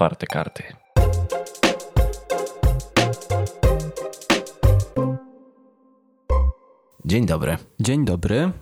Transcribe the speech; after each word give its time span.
otwarte 0.00 0.26
karty. 0.26 0.62
Dzień 7.04 7.26
dobry. 7.26 7.56
Dzień 7.80 8.04
dobry, 8.04 8.52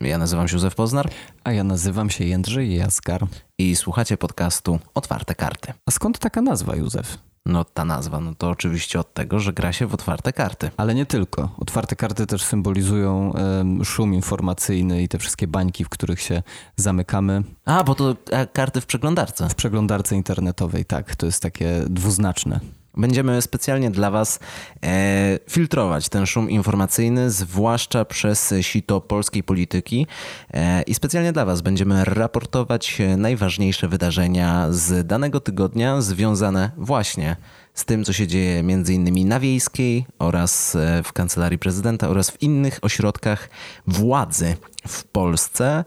Ja 0.00 0.18
nazywam 0.18 0.48
się 0.48 0.54
Józef 0.54 0.74
Poznar 0.74 1.10
a 1.44 1.52
ja 1.52 1.64
nazywam 1.64 2.10
się 2.10 2.24
Jędrzej 2.24 2.76
Jaskar. 2.76 3.26
i 3.58 3.76
słuchacie 3.76 4.16
podcastu 4.16 4.78
Otwarte 4.94 5.34
Karty. 5.34 5.72
A 5.86 5.90
skąd 5.90 6.18
taka 6.18 6.42
nazwa, 6.42 6.76
Józef? 6.76 7.18
No 7.46 7.64
ta 7.64 7.84
nazwa, 7.84 8.20
no 8.20 8.34
to 8.34 8.50
oczywiście 8.50 9.00
od 9.00 9.14
tego, 9.14 9.40
że 9.40 9.52
gra 9.52 9.72
się 9.72 9.86
w 9.86 9.94
otwarte 9.94 10.32
karty. 10.32 10.70
Ale 10.76 10.94
nie 10.94 11.06
tylko. 11.06 11.54
Otwarte 11.58 11.96
karty 11.96 12.26
też 12.26 12.42
symbolizują 12.42 13.32
em, 13.34 13.84
szum 13.84 14.14
informacyjny 14.14 15.02
i 15.02 15.08
te 15.08 15.18
wszystkie 15.18 15.46
bańki, 15.46 15.84
w 15.84 15.88
których 15.88 16.20
się 16.20 16.42
zamykamy 16.76 17.42
A, 17.64 17.84
bo 17.84 17.94
to 17.94 18.16
e, 18.30 18.46
karty 18.46 18.80
w 18.80 18.86
przeglądarce. 18.86 19.48
w 19.48 19.54
przeglądarce 19.54 20.16
internetowej. 20.16 20.84
Tak, 20.84 21.16
to 21.16 21.26
jest 21.26 21.42
takie 21.42 21.84
dwuznaczne. 21.90 22.60
Będziemy 22.96 23.42
specjalnie 23.42 23.90
dla 23.90 24.10
Was 24.10 24.38
e, 24.84 25.38
filtrować 25.50 26.08
ten 26.08 26.26
szum 26.26 26.50
informacyjny, 26.50 27.30
zwłaszcza 27.30 28.04
przez 28.04 28.54
sito 28.60 29.00
polskiej 29.00 29.42
polityki. 29.42 30.06
E, 30.54 30.82
I 30.82 30.94
specjalnie 30.94 31.32
dla 31.32 31.44
Was 31.44 31.60
będziemy 31.60 32.04
raportować 32.04 33.00
e, 33.00 33.16
najważniejsze 33.16 33.88
wydarzenia 33.88 34.66
z 34.70 35.06
danego 35.06 35.40
tygodnia 35.40 36.00
związane 36.00 36.70
właśnie 36.76 37.36
z 37.74 37.84
tym, 37.84 38.04
co 38.04 38.12
się 38.12 38.26
dzieje 38.26 38.62
innymi 38.88 39.24
na 39.24 39.40
Wiejskiej 39.40 40.06
oraz 40.18 40.76
e, 40.76 41.02
w 41.02 41.12
Kancelarii 41.12 41.58
Prezydenta 41.58 42.08
oraz 42.08 42.30
w 42.30 42.42
innych 42.42 42.78
ośrodkach 42.82 43.50
władzy 43.86 44.56
w 44.88 45.04
Polsce. 45.04 45.84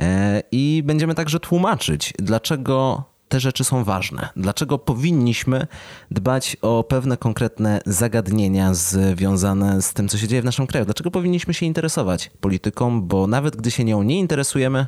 E, 0.00 0.42
I 0.52 0.82
będziemy 0.86 1.14
także 1.14 1.40
tłumaczyć, 1.40 2.12
dlaczego 2.18 3.04
te 3.30 3.40
rzeczy 3.40 3.64
są 3.64 3.84
ważne. 3.84 4.28
Dlaczego 4.36 4.78
powinniśmy 4.78 5.66
dbać 6.10 6.56
o 6.62 6.84
pewne 6.84 7.16
konkretne 7.16 7.80
zagadnienia 7.86 8.74
związane 8.74 9.82
z 9.82 9.92
tym, 9.92 10.08
co 10.08 10.18
się 10.18 10.28
dzieje 10.28 10.42
w 10.42 10.44
naszym 10.44 10.66
kraju? 10.66 10.84
Dlaczego 10.84 11.10
powinniśmy 11.10 11.54
się 11.54 11.66
interesować 11.66 12.30
polityką? 12.40 13.02
Bo 13.02 13.26
nawet 13.26 13.56
gdy 13.56 13.70
się 13.70 13.84
nią 13.84 14.02
nie 14.02 14.18
interesujemy, 14.18 14.86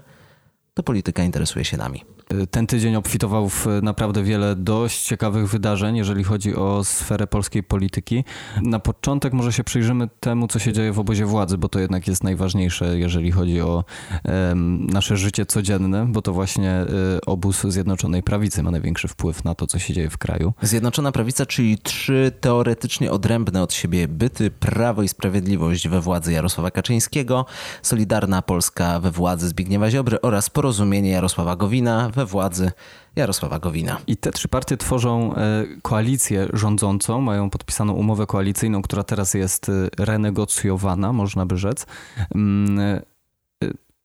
to 0.75 0.83
polityka 0.83 1.25
interesuje 1.25 1.65
się 1.65 1.77
nami. 1.77 2.05
Ten 2.51 2.67
tydzień 2.67 2.97
obfitował 2.97 3.49
w 3.49 3.67
naprawdę 3.83 4.23
wiele 4.23 4.57
dość 4.57 5.03
ciekawych 5.03 5.49
wydarzeń, 5.49 5.97
jeżeli 5.97 6.25
chodzi 6.25 6.57
o 6.57 6.85
sferę 6.85 7.27
polskiej 7.27 7.63
polityki. 7.63 8.25
Na 8.63 8.79
początek 8.79 9.33
może 9.33 9.53
się 9.53 9.65
przyjrzymy 9.65 10.09
temu, 10.21 10.49
co 10.49 10.59
się 10.59 10.73
dzieje 10.73 10.93
w 10.93 10.99
obozie 10.99 11.27
władzy, 11.27 11.59
bo 11.59 11.69
to 11.69 11.79
jednak 11.79 12.09
jest 12.09 12.25
najważniejsze, 12.25 12.99
jeżeli 12.99 13.33
chodzi 13.33 13.61
o 13.61 13.85
em, 14.25 14.87
nasze 14.87 15.17
życie 15.17 15.47
codzienne, 15.47 16.07
bo 16.09 16.23
to 16.23 16.33
właśnie 16.33 16.83
y, 17.17 17.25
obóz 17.27 17.63
Zjednoczonej 17.63 18.23
Prawicy 18.23 18.63
ma 18.63 18.71
największy 18.71 19.09
wpływ 19.09 19.45
na 19.45 19.55
to, 19.55 19.67
co 19.67 19.79
się 19.79 19.95
dzieje 19.95 20.11
w 20.11 20.19
kraju. 20.19 20.53
Zjednoczona 20.63 21.13
Prawica, 21.13 21.47
czyli 21.47 21.79
trzy 21.79 22.33
teoretycznie 22.41 23.13
odrębne 23.13 23.63
od 23.63 23.73
siebie 23.73 24.09
byty, 24.09 24.51
Prawo 24.51 25.03
i 25.03 25.09
Sprawiedliwość 25.09 25.89
we 25.89 26.01
władzy 26.01 26.33
Jarosława 26.33 26.71
Kaczyńskiego, 26.71 27.47
Solidarna 27.83 28.43
Polska 28.43 29.01
we 29.01 29.11
władzy 29.11 29.49
Zbigniewa 29.49 29.91
Ziobry 29.91 30.21
oraz 30.21 30.51
Porozumienie 30.63 31.11
Jarosława 31.11 31.57
Gowina 31.57 32.11
we 32.15 32.27
władzy 32.27 32.71
Jarosława 33.17 33.59
Gowina. 33.59 34.01
I 34.07 34.17
te 34.17 34.31
trzy 34.31 34.49
partie 34.49 34.77
tworzą 34.77 35.35
e, 35.35 35.65
koalicję 35.83 36.49
rządzącą, 36.53 37.21
mają 37.21 37.51
podpisaną 37.51 37.93
umowę 37.93 38.27
koalicyjną, 38.27 38.83
która 38.83 39.03
teraz 39.03 39.35
jest 39.35 39.69
e, 39.69 39.73
renegocjowana, 39.99 41.13
można 41.13 41.47
by 41.47 41.57
rzec. 41.57 41.87
Mm, 42.35 42.81
e, 42.81 43.03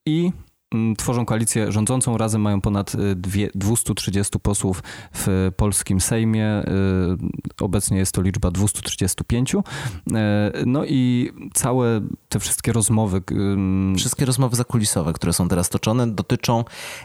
I 0.05 0.31
tworzą 0.97 1.25
koalicję 1.25 1.71
rządzącą, 1.71 2.17
razem 2.17 2.41
mają 2.41 2.61
ponad 2.61 2.95
e, 2.95 3.15
dwie, 3.15 3.49
230 3.55 4.39
posłów 4.39 4.83
w 5.13 5.51
polskim 5.57 6.01
Sejmie. 6.01 6.45
E, 6.45 6.63
Obecnie 7.61 7.97
jest 7.97 8.11
to 8.11 8.21
liczba 8.21 8.51
235. 8.51 9.55
E, 9.55 9.61
No 10.65 10.85
i 10.85 11.31
całe 11.53 12.01
te 12.29 12.39
wszystkie 12.39 12.73
rozmowy, 12.73 13.21
mm, 13.31 13.95
Wszystkie 13.97 14.25
rozmowy 14.25 14.55
zakulisowe, 14.55 15.13
które 15.13 15.33
są 15.33 15.47
teraz 15.47 15.69
toczone, 15.69 16.07
dotyczą 16.07 16.63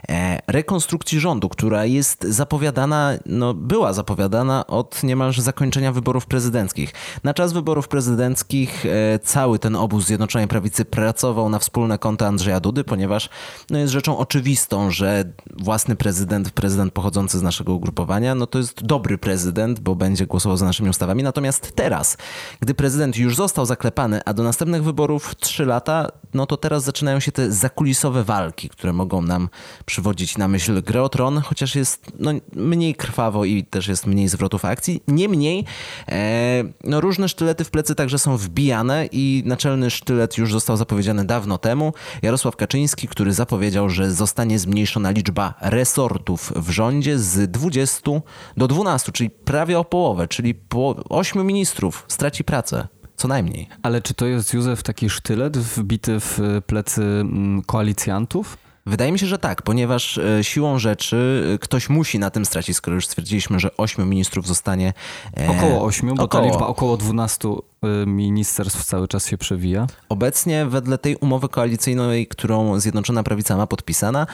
e, 0.09 0.39
rekonstrukcji 0.47 1.21
rządu, 1.21 1.49
która 1.49 1.85
jest 1.85 2.25
zapowiadana, 2.25 3.13
no 3.27 3.55
była 3.55 3.93
zapowiadana 3.93 4.67
od 4.67 5.03
niemalże 5.03 5.43
zakończenia 5.43 5.93
wyborów 5.93 6.27
prezydenckich. 6.27 6.93
Na 7.25 7.35
czas 7.35 7.53
wyborów 7.53 7.89
prezydenckich 7.89 8.87
e, 8.87 9.19
cały 9.19 9.59
ten 9.59 9.77
obóz 9.77 10.05
Zjednoczonej 10.05 10.49
Prawicy 10.49 10.85
pracował 10.85 11.49
na 11.49 11.59
wspólne 11.59 11.99
konto 11.99 12.27
Andrzeja 12.27 12.61
Dudy, 12.61 12.85
ponieważ 12.85 13.29
no 13.71 13.79
jest 13.79 13.93
rzeczą 13.93 14.19
oczywistą, 14.19 14.91
że 14.91 15.25
własny 15.57 15.97
prezydent, 15.97 16.51
prezydent 16.51 16.93
pochodzący 16.93 17.39
z 17.39 17.43
naszego 17.43 17.75
ugrupowania, 17.75 18.35
no 18.35 18.47
to 18.47 18.59
jest 18.59 18.85
dobry 18.85 19.19
prezydent, 19.19 19.81
bo 19.81 19.95
będzie 19.95 20.27
głosował 20.27 20.57
za 20.57 20.67
naszymi 20.67 20.89
ustawami. 20.89 21.23
Natomiast 21.23 21.73
teraz, 21.75 22.17
gdy 22.61 22.75
prezydent 22.75 23.17
już 23.17 23.37
został 23.37 23.67
zaklepany, 23.67 24.21
a 24.25 24.33
do 24.33 24.43
następnych 24.43 24.85
wyborów 24.85 25.35
3 25.37 25.65
lata, 25.65 26.09
no 26.35 26.47
to 26.47 26.57
teraz 26.57 26.85
zaczynają 26.85 27.21
się 27.21 27.33
te 27.33 27.53
zakulisowe 27.53 28.25
walki, 28.25 28.69
które 28.69 28.93
mogą 28.93 29.23
nam 29.23 29.49
przywodzić 29.87 30.39
na 30.39 30.49
myśl 30.49 30.83
grę 30.83 31.03
o 31.03 31.09
tron, 31.09 31.41
chociaż 31.41 31.75
jest 31.75 32.13
no, 32.19 32.31
mniej 32.53 32.95
krwawo 32.95 33.45
i 33.45 33.65
też 33.65 33.89
jest 33.89 34.07
mniej 34.07 34.29
zwrotów 34.29 34.65
akcji. 34.65 35.03
Niemniej 35.09 35.65
e, 36.09 36.65
no, 36.85 37.01
różne 37.01 37.29
sztylety 37.29 37.65
w 37.65 37.71
plecy 37.71 37.95
także 37.95 38.19
są 38.19 38.37
wbijane 38.37 39.09
i 39.13 39.43
naczelny 39.47 39.91
sztylet 39.91 40.39
już 40.39 40.53
został 40.53 40.77
zapowiedziany 40.77 41.25
dawno 41.25 41.59
temu. 41.59 41.93
Jarosław 42.23 42.57
Kaczyński, 42.57 43.09
który 43.09 43.33
zapowiedział, 43.43 43.89
że 43.89 44.13
zostanie 44.13 44.59
zmniejszona 44.59 45.11
liczba 45.11 45.55
resortów 45.61 46.53
w 46.57 46.71
rządzie 46.71 47.19
z 47.19 47.51
20 47.51 48.11
do 48.57 48.69
12, 48.69 49.13
czyli 49.13 49.31
prawie 49.31 49.79
o 49.79 49.85
połowę, 49.85 50.29
czyli 50.29 50.55
po 50.55 50.97
8 51.09 51.47
ministrów 51.47 52.05
straci 52.09 52.45
pracę. 52.45 52.89
Co 53.17 53.29
najmniej. 53.29 53.69
Ale 53.83 54.03
czy 54.03 54.15
to 54.15 54.27
jest 54.27 54.55
Józef 54.55 54.83
taki 54.83 55.11
sztylet 55.11 55.59
wbity 55.59 56.21
w 56.21 56.39
plecy 56.67 57.03
mm, 57.03 57.63
koalicjantów? 57.63 58.57
Wydaje 58.87 59.13
mi 59.13 59.19
się, 59.19 59.27
że 59.27 59.39
tak, 59.39 59.63
ponieważ 59.63 60.19
e, 60.19 60.45
siłą 60.45 60.79
rzeczy 60.79 61.51
e, 61.55 61.59
ktoś 61.59 61.89
musi 61.89 62.19
na 62.19 62.31
tym 62.31 62.45
stracić, 62.45 62.77
skoro 62.77 62.95
już 62.95 63.07
stwierdziliśmy, 63.07 63.61
że 63.61 63.77
ośmiu 63.77 64.07
ministrów 64.07 64.47
zostanie. 64.47 64.93
e, 65.37 65.49
Około 65.49 65.85
8, 65.85 66.15
bo 66.15 66.23
około. 66.23 66.43
ta 66.45 66.49
liczba 66.51 66.67
około 66.67 66.97
12 66.97 67.49
y, 67.49 68.07
ministerstw 68.07 68.85
cały 68.85 69.09
czas 69.09 69.27
się 69.27 69.39
przewija. 69.39 69.87
Obecnie 70.09 70.67
wedle 70.67 70.99
tej 70.99 71.17
umowy 71.17 71.49
koalicyjnej, 71.49 72.27
którą 72.27 72.81
Zjednoczona 72.81 73.23
Prawica 73.23 73.57
ma 73.57 73.67
podpisana, 73.67 74.27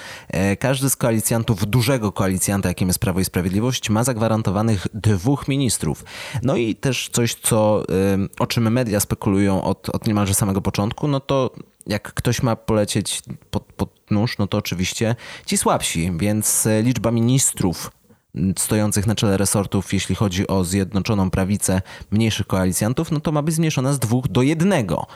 każdy 0.59 0.91
z 0.91 0.97
koalicjantów, 0.97 1.67
dużego 1.67 2.13
koalicjanta, 2.13 2.69
jakim 2.69 2.89
jest 2.89 2.99
Prawo 2.99 3.21
i 3.21 3.25
Sprawiedliwość, 3.25 3.91
ma 3.91 4.05
zagwarantowanych 4.05 4.87
dwóch 4.95 5.49
ministrów. 5.49 6.05
No 6.43 6.57
i 6.57 6.75
też 6.75 7.09
coś, 7.13 7.35
co, 7.35 7.83
o 8.39 8.47
czym 8.47 8.73
media 8.73 9.01
spekulują 9.01 9.63
od, 9.65 9.89
od 9.89 10.07
niemalże 10.07 10.35
samego 10.35 10.61
początku, 10.61 11.09
no 11.09 11.21
to 11.21 11.51
jak 11.87 12.13
ktoś 12.15 12.43
ma 12.43 12.57
polecieć 12.57 13.23
pod, 13.51 13.63
pod 13.63 13.98
nóż, 14.11 14.39
no 14.39 14.47
to 14.47 14.59
oczywiście 14.59 15.17
ci 15.47 15.59
słabsi, 15.59 16.13
więc 16.17 16.67
e, 16.67 16.83
liczba 16.83 17.11
ministrów 17.11 17.91
stojących 18.57 19.07
na 19.07 19.15
czele 19.15 19.37
resortów, 19.37 19.93
jeśli 19.93 20.15
chodzi 20.15 20.47
o 20.47 20.65
Zjednoczoną 20.65 21.31
Prawicę 21.31 21.83
mniejszych 22.11 22.47
koalicjantów, 22.47 23.11
no 23.11 23.21
to 23.21 23.33
ma 23.33 23.43
być 23.43 23.55
zmniejszona 23.55 23.93
z 23.93 23.99
dwóch 23.99 24.29
do 24.29 24.43
jednego. 24.43 25.07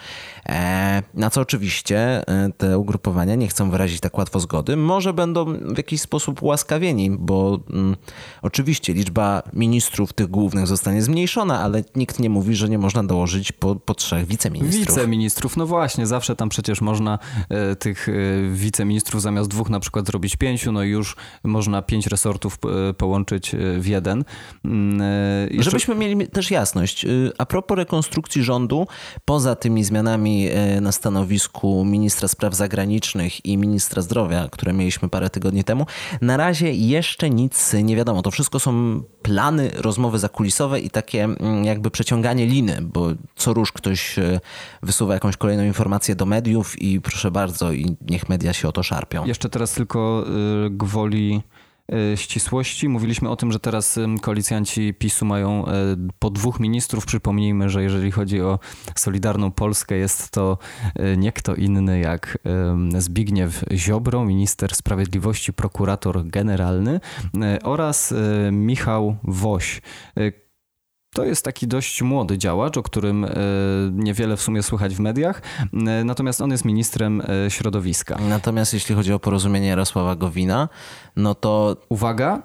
E, 0.49 1.03
na 1.15 1.31
co 1.31 1.41
oczywiście 1.41 2.29
e, 2.29 2.51
te 2.57 2.79
ugrupowania 2.79 3.35
nie 3.35 3.49
chcą 3.49 3.71
wyrazić 3.71 4.01
tak 4.01 4.19
łatwo 4.19 4.41
zgody. 4.41 4.77
Może 4.77 5.13
będą 5.13 5.45
w 5.45 5.77
jakiś 5.77 6.01
sposób 6.01 6.43
ułaskawieni, 6.43 7.11
bo 7.11 7.61
mm, 7.71 7.97
oczywiście 8.43 8.95
liczba 8.95 9.43
ministrów 9.53 10.13
tych 10.13 10.27
głównych 10.27 10.67
zostanie 10.67 11.03
zmniejszona, 11.03 11.61
ale 11.61 11.85
nikt 11.97 12.19
nie 12.19 12.31
mówi, 12.31 12.55
że 12.55 12.69
nie 12.69 12.79
można 12.79 13.05
dołożyć 13.05 13.53
po, 13.53 13.77
po 13.77 13.95
trzech 13.95 14.27
wiceministrów. 14.27 14.87
Wiceministrów, 14.87 15.57
no 15.57 15.67
właśnie, 15.67 16.07
zawsze 16.07 16.37
tam 16.37 16.49
przecież 16.49 16.81
można 16.81 17.19
e, 17.49 17.77
tych 17.77 18.09
e, 18.09 18.13
wiceministrów 18.53 19.23
zamiast 19.23 19.51
dwóch 19.51 19.71
na 19.71 19.81
przykład 19.81 20.07
zrobić 20.07 20.37
pięciu, 20.37 20.73
no 20.73 20.83
i 20.83 20.89
już 20.89 21.17
można 21.45 21.83
pięć 21.83 22.07
resortów 22.07 22.59
e, 22.89 22.95
połączyć 23.03 23.55
e, 23.55 23.59
w 23.81 23.87
jeden. 23.87 24.25
Mm, 24.65 25.01
e, 25.03 25.47
jeszcze- 25.51 25.63
Żebyśmy 25.71 25.95
mieli 25.95 26.29
też 26.29 26.51
jasność. 26.51 27.05
y, 27.05 27.33
A 27.39 27.47
propos 27.47 27.77
rekonstrukcji 27.77 28.43
rządu, 28.43 28.87
poza 29.25 29.55
tymi 29.57 29.85
zmianami 29.85 30.49
y, 30.77 30.81
na 30.81 30.93
stanowisku 30.93 31.85
ministra 31.85 32.29
spraw 32.29 32.55
zagranicznych 32.55 33.47
i 33.47 33.59
ministra 33.59 34.03
zdrowia, 34.03 34.49
które 34.51 34.73
mieliśmy 34.73 35.09
parę 35.09 35.31
tygodni 35.31 35.65
temu, 35.65 35.87
na 36.21 36.37
razie 36.37 36.73
jeszcze 36.73 37.31
nic 37.31 37.73
nie 37.83 37.97
wiadomo. 37.97 38.23
To 38.23 38.31
wszystko 38.31 38.61
są 38.61 39.03
plany, 39.23 39.71
rozmowy 39.77 40.19
zakulisowe 40.19 40.81
i 40.81 40.91
takie 40.91 41.25
mm, 41.25 41.65
jakby 41.65 41.91
przeciąganie 41.91 42.47
liny, 42.47 42.79
bo 42.83 43.09
co 43.37 43.55
róż 43.55 43.73
ktoś 43.73 44.17
wysuwa 44.83 45.15
jakąś 45.15 45.37
kolejną 45.37 45.65
informację 45.65 46.15
do 46.15 46.27
mediów 46.27 46.83
i 46.83 47.01
proszę 47.01 47.31
bardzo, 47.31 47.73
i 47.73 47.97
niech 48.11 48.29
media 48.29 48.53
się 48.53 48.69
o 48.69 48.73
to 48.73 48.83
szarpią. 48.83 49.27
Jeszcze 49.27 49.49
teraz 49.49 49.73
tylko 49.75 50.25
gwoli 50.71 51.43
ścisłości. 52.15 52.89
Mówiliśmy 52.89 53.31
o 53.31 53.37
tym, 53.37 53.53
że 53.53 53.61
teraz 53.61 53.99
koalicjanci 54.23 54.95
PiSu 54.95 55.27
mają 55.27 55.65
po 56.19 56.31
dwóch 56.31 56.61
ministrów. 56.61 57.07
Przypomnijmy, 57.07 57.69
że 57.69 57.83
jeżeli 57.83 58.11
chodzi 58.11 58.41
o 58.41 58.59
Solidarną 58.97 59.51
Polskę, 59.51 59.97
jest 59.97 60.31
to 60.31 60.59
nie 61.17 61.33
kto 61.33 61.55
inny 61.55 62.01
jak 62.01 62.39
Zbigniew 62.99 63.65
Ziobro, 63.73 64.25
minister 64.25 64.75
sprawiedliwości, 64.75 65.53
prokurator 65.53 66.27
generalny 66.27 67.01
oraz 67.63 68.15
Michał 68.53 69.17
Woś, 69.25 69.83
to 71.15 71.25
jest 71.25 71.45
taki 71.45 71.67
dość 71.67 72.03
młody 72.03 72.39
działacz, 72.39 72.77
o 72.77 72.83
którym 72.83 73.25
e, 73.25 73.31
niewiele 73.93 74.37
w 74.37 74.43
sumie 74.43 74.63
słychać 74.63 74.95
w 74.95 75.01
mediach, 75.01 75.43
e, 75.73 76.05
natomiast 76.05 76.41
on 76.41 76.51
jest 76.51 76.65
ministrem 76.65 77.23
e, 77.47 77.51
środowiska. 77.51 78.19
Natomiast 78.29 78.75
jeśli 78.75 78.95
chodzi 78.95 79.13
o 79.13 79.19
porozumienie 79.19 79.69
Jarosława 79.69 80.17
Gowina, 80.17 80.69
no 81.17 81.35
to. 81.35 81.77
Uwaga, 81.89 82.43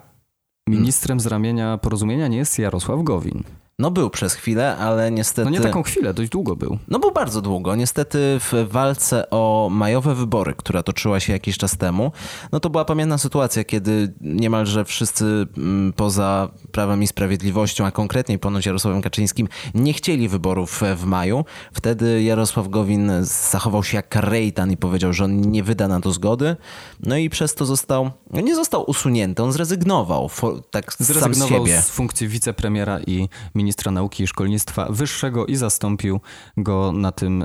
ministrem 0.68 1.20
z 1.20 1.26
ramienia 1.26 1.78
porozumienia 1.78 2.28
nie 2.28 2.38
jest 2.38 2.58
Jarosław 2.58 3.02
Gowin. 3.02 3.44
No 3.80 3.90
był 3.90 4.10
przez 4.10 4.34
chwilę, 4.34 4.76
ale 4.76 5.10
niestety... 5.10 5.50
No 5.50 5.50
nie 5.50 5.60
taką 5.60 5.82
chwilę, 5.82 6.14
dość 6.14 6.30
długo 6.30 6.56
był. 6.56 6.78
No 6.88 6.98
był 6.98 7.12
bardzo 7.12 7.42
długo. 7.42 7.76
Niestety 7.76 8.18
w 8.40 8.66
walce 8.68 9.30
o 9.30 9.68
majowe 9.72 10.14
wybory, 10.14 10.54
która 10.56 10.82
toczyła 10.82 11.20
się 11.20 11.32
jakiś 11.32 11.58
czas 11.58 11.76
temu, 11.76 12.12
no 12.52 12.60
to 12.60 12.70
była 12.70 12.84
pamiętna 12.84 13.18
sytuacja, 13.18 13.64
kiedy 13.64 14.14
niemalże 14.20 14.84
wszyscy 14.84 15.46
mm, 15.56 15.92
poza 15.92 16.48
Prawem 16.72 17.02
i 17.02 17.06
Sprawiedliwością, 17.06 17.86
a 17.86 17.90
konkretniej 17.90 18.38
ponoć 18.38 18.66
Jarosławem 18.66 19.02
Kaczyńskim, 19.02 19.48
nie 19.74 19.92
chcieli 19.92 20.28
wyborów 20.28 20.82
w 20.96 21.04
maju. 21.04 21.44
Wtedy 21.72 22.22
Jarosław 22.22 22.68
Gowin 22.68 23.12
zachował 23.22 23.84
się 23.84 23.96
jak 23.96 24.08
karrejtan 24.08 24.72
i 24.72 24.76
powiedział, 24.76 25.12
że 25.12 25.24
on 25.24 25.40
nie 25.40 25.62
wyda 25.62 25.88
na 25.88 26.00
to 26.00 26.12
zgody. 26.12 26.56
No 27.02 27.16
i 27.16 27.30
przez 27.30 27.54
to 27.54 27.66
został, 27.66 28.10
no 28.30 28.40
nie 28.40 28.54
został 28.54 28.90
usunięty, 28.90 29.42
on 29.42 29.52
zrezygnował 29.52 30.30
tak 30.70 30.92
zrezygnował 30.98 31.48
sam 31.48 31.66
z 31.66 31.68
siebie. 31.68 31.82
z 31.82 31.90
funkcji 31.90 32.28
wicepremiera 32.28 33.00
i 33.00 33.28
ministra 33.54 33.67
ministra 33.68 33.92
nauki 33.92 34.22
i 34.22 34.26
szkolnictwa 34.26 34.86
wyższego 34.90 35.46
i 35.46 35.56
zastąpił 35.56 36.20
go 36.56 36.92
na 36.92 37.12
tym, 37.12 37.44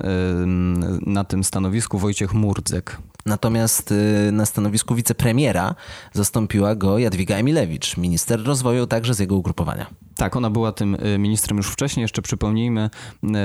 na 1.05 1.23
tym 1.23 1.43
stanowisku 1.43 1.99
Wojciech 1.99 2.33
Murdzek. 2.33 2.97
Natomiast 3.25 3.91
y, 3.91 4.31
na 4.31 4.45
stanowisku 4.45 4.95
wicepremiera 4.95 5.75
zastąpiła 6.13 6.75
go 6.75 6.99
Jadwiga 6.99 7.35
Emilewicz, 7.35 7.97
minister 7.97 8.43
rozwoju 8.43 8.87
także 8.87 9.13
z 9.13 9.19
jego 9.19 9.35
ugrupowania. 9.35 9.85
Tak, 10.15 10.35
ona 10.35 10.49
była 10.49 10.71
tym 10.71 10.95
y, 10.95 11.17
ministrem 11.17 11.57
już 11.57 11.67
wcześniej. 11.67 12.01
Jeszcze 12.01 12.21
przypomnijmy, 12.21 12.89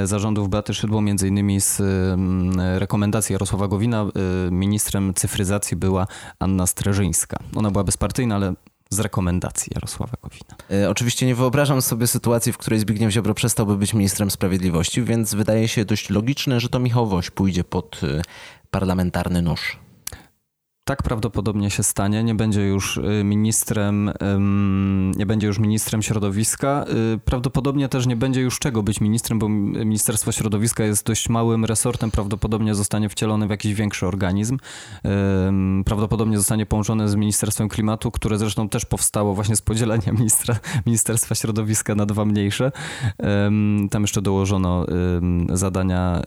y, 0.02 0.06
zarządów 0.06 0.48
Beaty 0.48 0.74
Szydło 0.74 1.00
między 1.00 1.28
innymi 1.28 1.60
z 1.60 1.82
rekomendacji 2.78 3.32
Jarosława 3.32 3.69
Gowina 3.69 4.06
ministrem 4.50 5.14
cyfryzacji 5.14 5.76
była 5.76 6.06
Anna 6.38 6.66
Streżyńska. 6.66 7.38
Ona 7.56 7.70
była 7.70 7.84
bezpartyjna, 7.84 8.34
ale 8.36 8.54
z 8.90 8.99
rekomendacji 8.99 9.73
Jarosława 9.75 10.12
Gowina. 10.23 10.85
E, 10.85 10.90
oczywiście 10.90 11.26
nie 11.26 11.35
wyobrażam 11.35 11.82
sobie 11.82 12.06
sytuacji, 12.06 12.52
w 12.52 12.58
której 12.58 12.81
Zbigniew 12.81 13.12
Ziobro 13.12 13.35
przestałby 13.35 13.76
być 13.76 13.94
ministrem 13.94 14.31
sprawiedliwości, 14.31 15.02
więc 15.02 15.35
wydaje 15.35 15.69
się 15.69 15.85
dość 15.85 16.11
logiczne, 16.11 16.61
że 16.61 16.69
to 16.69 16.79
Michał 16.79 17.06
Woś 17.06 17.31
pójdzie 17.31 17.64
pod 17.64 18.00
e, 18.02 18.23
parlamentarny 18.70 19.43
nóż. 19.43 19.79
Tak 20.88 21.02
prawdopodobnie 21.02 21.70
się 21.70 21.82
stanie. 21.82 22.25
Nie 22.25 22.35
będzie 22.35 22.62
już 22.62 22.96
y, 22.96 23.25
ministrem, 23.25 24.11
nie 25.17 25.26
będzie 25.26 25.46
już 25.46 25.58
ministrem 25.58 26.02
środowiska. 26.02 26.85
Y, 27.14 27.19
prawdopodobnie 27.19 27.88
też 27.88 28.06
nie 28.06 28.17
będzie 28.17 28.40
już 28.40 28.58
czego 28.58 28.82
być 28.82 29.00
ministrem, 29.00 29.38
bo 29.38 29.49
Ministerstwo 29.49 30.32
Środowiska 30.32 30.85
jest 30.85 31.06
dość 31.06 31.29
małym 31.29 31.64
resortem. 31.64 32.11
Prawdopodobnie 32.11 32.75
zostanie 32.75 33.08
wcielony 33.08 33.46
w 33.46 33.50
jakiś 33.50 33.75
większy 33.75 34.06
organizm. 34.06 34.58
Prawdopodobnie 35.85 36.38
zostanie 36.38 36.67
połączone 36.67 37.08
z 37.08 37.14
Ministerstwem 37.14 37.69
Klimatu, 37.69 38.11
które 38.11 38.38
zresztą 38.38 38.69
też 38.69 38.84
powstało 38.84 39.34
właśnie 39.34 39.56
z 39.56 39.62
podzielenia 39.62 40.12
ministra, 40.12 40.56
Ministerstwa 40.87 41.34
Środowiska 41.34 41.94
na 41.94 42.06
dwa 42.06 42.25
mniejsze. 42.25 42.73
Tam 43.91 44.02
jeszcze 44.02 44.23
dołożono 44.23 44.87
zadania 45.52 46.23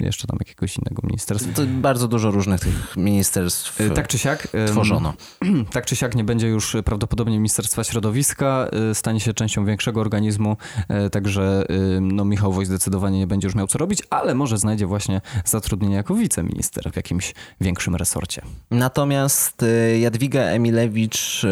jeszcze 0.00 0.26
tam 0.26 0.36
jakiegoś 0.40 0.76
innego 0.76 1.02
ministerstwa. 1.04 1.52
To 1.52 1.62
bardzo 1.66 2.08
dużo 2.08 2.30
różnych 2.30 2.60
tych 2.60 2.96
ministerstw 2.96 3.80
e, 3.80 3.90
tak 3.90 4.08
czy 4.08 4.18
siak, 4.18 4.48
tworzono. 4.66 5.14
Tak 5.72 5.86
czy 5.86 5.96
siak 5.96 6.14
nie 6.14 6.24
będzie 6.24 6.48
już 6.48 6.76
prawdopodobnie 6.84 7.36
Ministerstwa 7.36 7.84
Środowiska, 7.84 8.68
e, 8.90 8.94
stanie 8.94 9.20
się 9.20 9.34
częścią 9.34 9.64
większego 9.64 10.00
organizmu, 10.00 10.56
e, 10.88 11.10
także 11.10 11.66
no, 12.00 12.24
Michał 12.24 12.52
Woj 12.52 12.66
zdecydowanie 12.66 13.18
nie 13.18 13.26
będzie 13.26 13.46
już 13.46 13.54
miał 13.54 13.66
co 13.66 13.78
robić, 13.78 14.02
ale 14.10 14.34
może 14.34 14.58
znajdzie 14.58 14.86
właśnie 14.86 15.20
zatrudnienie 15.44 15.94
jako 15.94 16.14
wiceminister 16.14 16.92
w 16.92 16.96
jakimś 16.96 17.34
większym 17.60 17.96
resorcie. 17.96 18.42
Natomiast 18.70 19.64
Jadwiga 20.00 20.40
Emilewicz 20.40 21.46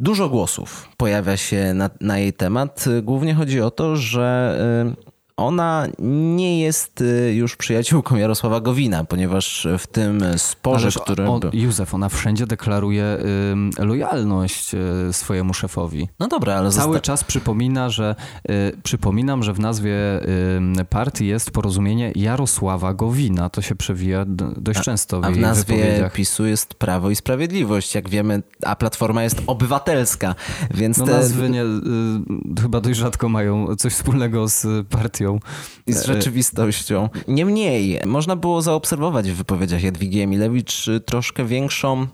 Dużo 0.00 0.28
głosów 0.28 0.88
pojawia 0.96 1.36
się 1.36 1.74
na, 1.74 1.90
na, 2.00 2.18
jej 2.18 2.32
temat. 2.32 2.84
Głównie 3.02 3.34
chodzi 3.34 3.60
o 3.60 3.70
to, 3.70 3.96
że 3.96 4.58
ona 5.38 5.86
nie 5.98 6.60
jest 6.60 7.00
y, 7.00 7.34
już 7.34 7.56
przyjaciółką 7.56 8.16
Jarosława 8.16 8.60
Gowina, 8.60 9.04
ponieważ 9.04 9.68
w 9.78 9.86
tym 9.86 10.24
sporze, 10.36 10.88
który... 11.02 11.26
On, 11.26 11.40
Józef, 11.52 11.94
ona 11.94 12.08
wszędzie 12.08 12.46
deklaruje 12.46 13.04
y, 13.78 13.84
lojalność 13.84 14.74
y, 14.74 15.12
swojemu 15.12 15.54
szefowi. 15.54 16.08
No 16.20 16.28
dobra, 16.28 16.54
ale... 16.54 16.70
Cały 16.70 16.92
zosta... 16.92 17.00
czas 17.00 17.24
przypomina, 17.24 17.90
że 17.90 18.16
y, 18.50 18.72
przypominam, 18.82 19.42
że 19.42 19.52
w 19.52 19.60
nazwie 19.60 19.96
partii 20.90 21.26
jest 21.26 21.50
porozumienie 21.50 22.12
Jarosława 22.14 22.94
Gowina. 22.94 23.48
To 23.48 23.62
się 23.62 23.74
przewija 23.74 24.24
dość 24.56 24.80
często 24.80 25.20
w 25.20 25.24
A 25.24 25.30
w 25.30 25.38
nazwie 25.38 26.10
PiSu 26.14 26.46
jest 26.46 26.74
Prawo 26.74 27.10
i 27.10 27.16
Sprawiedliwość, 27.16 27.94
jak 27.94 28.08
wiemy, 28.08 28.42
a 28.64 28.76
Platforma 28.76 29.22
jest 29.22 29.42
obywatelska, 29.46 30.34
więc 30.74 30.98
no 30.98 31.06
te... 31.06 31.12
nazwy 31.12 31.50
nie, 31.50 31.62
y, 31.62 31.66
chyba 32.62 32.80
dość 32.80 32.98
rzadko 32.98 33.28
mają 33.28 33.76
coś 33.76 33.92
wspólnego 33.92 34.48
z 34.48 34.86
partią 34.88 35.27
i 35.86 35.92
z 35.92 36.04
rzeczywistością. 36.04 37.08
Niemniej, 37.28 38.00
można 38.06 38.36
było 38.36 38.62
zaobserwować 38.62 39.30
w 39.30 39.34
wypowiedziach 39.34 39.82
Jadwigi 39.82 40.20
Emilewicz 40.20 40.88
y, 40.88 41.00
troszkę 41.00 41.44
większą 41.44 42.06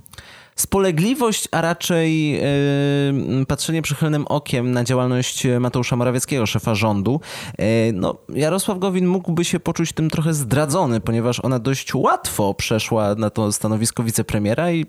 spolegliwość, 0.56 1.48
a 1.50 1.60
raczej 1.60 2.32
yy, 2.32 3.46
patrzenie 3.48 3.82
przychylnym 3.82 4.26
okiem 4.26 4.72
na 4.72 4.84
działalność 4.84 5.46
Mateusza 5.60 5.96
Morawieckiego, 5.96 6.46
szefa 6.46 6.74
rządu. 6.74 7.20
Yy, 7.58 7.64
no, 7.94 8.16
Jarosław 8.28 8.78
Gowin 8.78 9.06
mógłby 9.06 9.44
się 9.44 9.60
poczuć 9.60 9.92
tym 9.92 10.10
trochę 10.10 10.34
zdradzony, 10.34 11.00
ponieważ 11.00 11.40
ona 11.40 11.58
dość 11.58 11.94
łatwo 11.94 12.54
przeszła 12.54 13.14
na 13.14 13.30
to 13.30 13.52
stanowisko 13.52 14.02
wicepremiera 14.02 14.72
i 14.72 14.86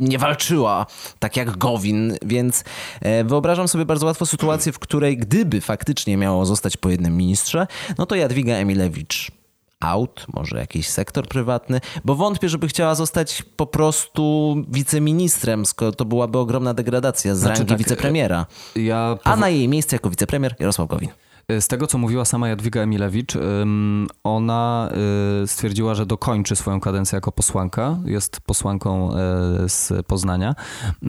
nie 0.00 0.18
walczyła 0.18 0.86
tak 1.18 1.36
jak 1.36 1.56
Gowin, 1.56 2.16
więc 2.22 2.64
yy, 3.02 3.24
wyobrażam 3.24 3.68
sobie 3.68 3.84
bardzo 3.84 4.06
łatwo 4.06 4.26
sytuację, 4.26 4.72
w 4.72 4.78
której 4.78 5.16
gdyby 5.16 5.60
faktycznie 5.60 6.16
miało 6.16 6.46
zostać 6.46 6.76
po 6.76 6.90
jednym 6.90 7.16
ministrze, 7.16 7.66
no 7.98 8.06
to 8.06 8.14
Jadwiga 8.14 8.54
Emilewicz 8.54 9.41
out, 9.84 10.26
może 10.34 10.56
jakiś 10.58 10.88
sektor 10.88 11.28
prywatny, 11.28 11.80
bo 12.04 12.14
wątpię, 12.14 12.48
żeby 12.48 12.68
chciała 12.68 12.94
zostać 12.94 13.42
po 13.56 13.66
prostu 13.66 14.54
wiceministrem, 14.68 15.66
skoro 15.66 15.92
to 15.92 16.04
byłaby 16.04 16.38
ogromna 16.38 16.74
degradacja 16.74 17.34
z 17.34 17.38
znaczy, 17.38 17.58
rangi 17.58 17.68
tak, 17.68 17.78
wicepremiera. 17.78 18.46
Ja 18.76 19.18
A 19.24 19.36
na 19.36 19.48
jej 19.48 19.68
miejsce 19.68 19.96
jako 19.96 20.10
wicepremier 20.10 20.54
Jarosław 20.58 20.88
Gowin. 20.88 21.10
Z 21.60 21.68
tego, 21.68 21.86
co 21.86 21.98
mówiła 21.98 22.24
sama 22.24 22.48
Jadwiga 22.48 22.80
Emilewicz, 22.80 23.34
ona 24.24 24.90
y, 25.42 25.46
stwierdziła, 25.46 25.94
że 25.94 26.06
dokończy 26.06 26.56
swoją 26.56 26.80
kadencję 26.80 27.16
jako 27.16 27.32
posłanka. 27.32 27.98
Jest 28.04 28.40
posłanką 28.40 29.14
e, 29.14 29.14
z 29.68 30.06
Poznania. 30.06 30.54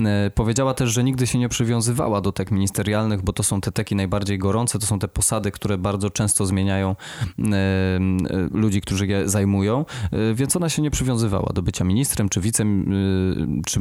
E, 0.06 0.32
powiedziała 0.36 0.74
też, 0.74 0.90
że 0.90 1.04
nigdy 1.04 1.28
się 1.28 1.40
nie 1.40 1.50
przywiązywała 1.50 2.22
do 2.22 2.32
tek 2.32 2.52
ministerialnych, 2.52 3.22
bo 3.22 3.34
to 3.34 3.44
są 3.44 3.62
te 3.62 3.72
teki 3.72 3.96
najbardziej 3.96 4.38
gorące, 4.38 4.80
to 4.80 4.86
są 4.86 5.00
te 5.00 5.08
posady, 5.08 5.52
które 5.52 5.78
bardzo 5.78 6.10
często 6.10 6.46
zmieniają 6.46 6.96
ludzi, 8.52 8.82
którzy 8.82 9.08
je 9.08 9.30
zajmują, 9.30 9.86
więc 10.36 10.56
ona 10.56 10.70
się 10.70 10.82
nie 10.82 10.92
przywiązywała 10.92 11.54
do 11.54 11.62
bycia 11.62 11.84
ministrem 11.84 12.30
czy 12.30 12.42
wicem, 12.42 12.86
czy 13.66 13.80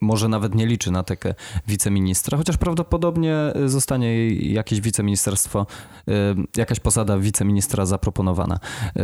może 0.00 0.28
nawet 0.28 0.54
nie 0.54 0.66
liczy 0.66 0.90
na 0.90 1.02
tekę 1.02 1.34
wiceministra, 1.66 2.38
chociaż 2.38 2.56
prawdopodobnie 2.56 3.36
y, 3.64 3.68
zostanie 3.68 4.06
jej 4.06 4.52
jakieś 4.52 4.80
wiceministerstwo, 4.80 5.66
y, 6.08 6.12
jakaś 6.56 6.80
posada 6.80 7.18
wiceministra 7.18 7.86
zaproponowana. 7.86 8.60
Y, 8.96 9.00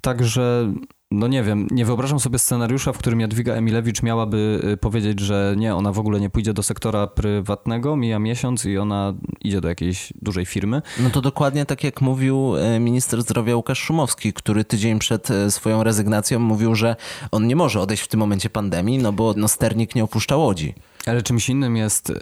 także 0.00 0.72
no 1.10 1.28
nie 1.28 1.42
wiem, 1.42 1.68
nie 1.70 1.84
wyobrażam 1.84 2.20
sobie 2.20 2.38
scenariusza, 2.38 2.92
w 2.92 2.98
którym 2.98 3.20
Jadwiga 3.20 3.54
Emilewicz 3.54 4.02
miałaby 4.02 4.60
y, 4.72 4.76
powiedzieć, 4.76 5.20
że 5.20 5.54
nie, 5.56 5.74
ona 5.74 5.92
w 5.92 5.98
ogóle 5.98 6.20
nie 6.20 6.30
pójdzie 6.30 6.52
do 6.52 6.62
sektora 6.62 7.06
prywatnego, 7.06 7.96
mija 7.96 8.18
miesiąc 8.18 8.64
i 8.64 8.78
ona 8.78 9.14
idzie 9.40 9.60
do 9.60 9.68
jakiejś 9.68 10.12
dużej 10.22 10.46
firmy. 10.46 10.82
No 11.00 11.10
to 11.10 11.20
dokładnie 11.20 11.66
tak 11.66 11.84
jak 11.84 12.00
mówił 12.00 12.56
y, 12.56 12.80
minister 12.80 13.22
zdrowia 13.22 13.56
Łukasz 13.56 13.78
Szumowski, 13.78 14.32
który 14.32 14.64
tydzień 14.64 14.98
przed 14.98 15.30
y, 15.30 15.50
swoją 15.50 15.84
rezygnacją 15.84 16.38
mówił, 16.38 16.74
że 16.74 16.96
on 17.30 17.46
nie 17.46 17.56
może 17.56 17.80
odejść 17.80 18.02
w 18.02 18.08
tym 18.08 18.20
momencie 18.20 18.50
pandemii, 18.50 18.98
no 18.98 19.12
bo 19.12 19.34
no, 19.36 19.48
sternik 19.48 19.94
nie 19.94 20.04
opuszcza 20.04 20.36
łodzi. 20.36 20.74
Ale 21.06 21.22
czymś 21.22 21.48
innym 21.48 21.76
jest 21.76 22.12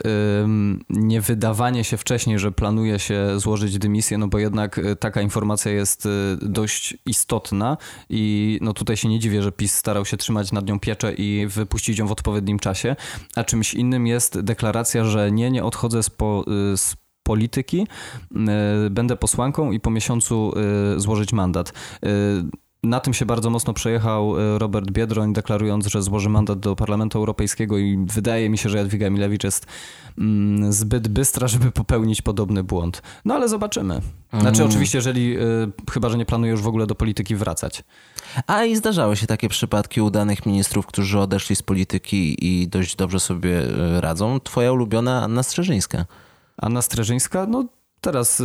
nie 0.91 1.21
wydawanie 1.21 1.85
się 1.85 1.97
wcześniej, 1.97 2.39
że 2.39 2.53
planuje 2.53 2.99
się 2.99 3.41
złożyć 3.41 3.79
dymisję, 3.79 4.19
no 4.19 4.29
bo 4.29 4.39
jednak 4.39 4.79
y, 4.79 4.97
taka 4.97 5.23
informacja 5.23 5.73
jest 5.73 6.07
y, 6.07 6.11
dość 6.43 6.97
istotna 7.07 7.77
i 8.11 8.59
no 8.63 8.73
tutaj 8.73 8.97
się 8.97 9.09
nie 9.09 9.19
dziwię, 9.19 9.43
że 9.43 9.53
PiS 9.53 9.75
starał 9.75 10.05
się 10.05 10.17
trzymać 10.17 10.53
nad 10.53 10.67
nią 10.67 10.81
pieczę 10.81 11.15
i 11.15 11.47
wypuścić 11.47 11.99
ją 11.99 12.07
w 12.07 12.13
odpowiednim 12.13 12.59
czasie, 12.59 12.97
a 13.37 13.45
czymś 13.45 13.75
innym 13.75 14.07
jest 14.07 14.41
deklaracja, 14.41 15.05
że 15.05 15.33
nie, 15.33 15.51
nie 15.51 15.65
odchodzę 15.65 16.03
z, 16.03 16.11
po, 16.11 16.45
y, 16.73 16.77
z 16.77 16.97
polityki, 17.23 17.87
będę 18.91 19.17
posłanką 19.17 19.73
i 19.73 19.81
po 19.81 19.91
miesiącu 19.91 20.53
złożyć 20.97 21.33
mandat. 21.33 21.73
Na 22.85 23.01
tym 23.01 23.15
się 23.15 23.27
bardzo 23.27 23.51
mocno 23.51 23.75
przejechał 23.75 24.41
e, 24.41 24.59
Robert 24.59 24.91
Biedroń, 24.91 25.33
deklarując, 25.33 25.87
że 25.87 26.03
złoży 26.03 26.29
mandat 26.29 26.61
do 26.61 26.77
Parlamentu 26.77 27.19
Europejskiego 27.19 27.79
i 27.79 28.05
wydaje 28.07 28.51
mi 28.51 28.59
się, 28.59 28.69
że 28.69 28.79
Jadwiga 28.79 29.11
Milewicz 29.11 29.45
jest 29.45 29.67
mm, 30.19 30.73
zbyt 30.73 31.09
bystra, 31.09 31.49
żeby 31.49 31.71
popełnić 31.71 32.23
podobny 32.23 32.65
błąd. 32.65 33.03
No 33.25 33.35
ale 33.35 33.49
zobaczymy. 33.49 34.01
Znaczy 34.41 34.59
mm. 34.59 34.71
oczywiście, 34.71 34.99
jeżeli, 34.99 35.39
y, 35.39 35.93
chyba, 35.93 36.09
że 36.09 36.19
nie 36.19 36.27
planuje 36.27 36.53
już 36.53 36.63
w 36.63 36.69
ogóle 36.69 36.87
do 36.87 36.95
polityki 36.95 37.37
wracać. 37.37 37.85
A 38.47 38.65
i 38.65 38.77
zdarzały 38.77 39.17
się 39.17 39.27
takie 39.27 39.49
przypadki 39.49 40.01
udanych 40.01 40.47
ministrów, 40.47 40.87
którzy 40.87 41.19
odeszli 41.19 41.57
z 41.57 41.63
polityki 41.63 42.47
i 42.47 42.69
dość 42.69 42.97
dobrze 42.97 43.21
sobie 43.21 43.63
radzą. 44.01 44.41
Twoja 44.41 44.73
ulubiona 44.73 45.23
Anna 45.23 45.43
Strzeżyńska. 45.43 46.05
Anna 46.57 46.83
Streżyńska, 46.83 47.47
no 47.47 47.65
Teraz 48.05 48.41
y, 48.41 48.45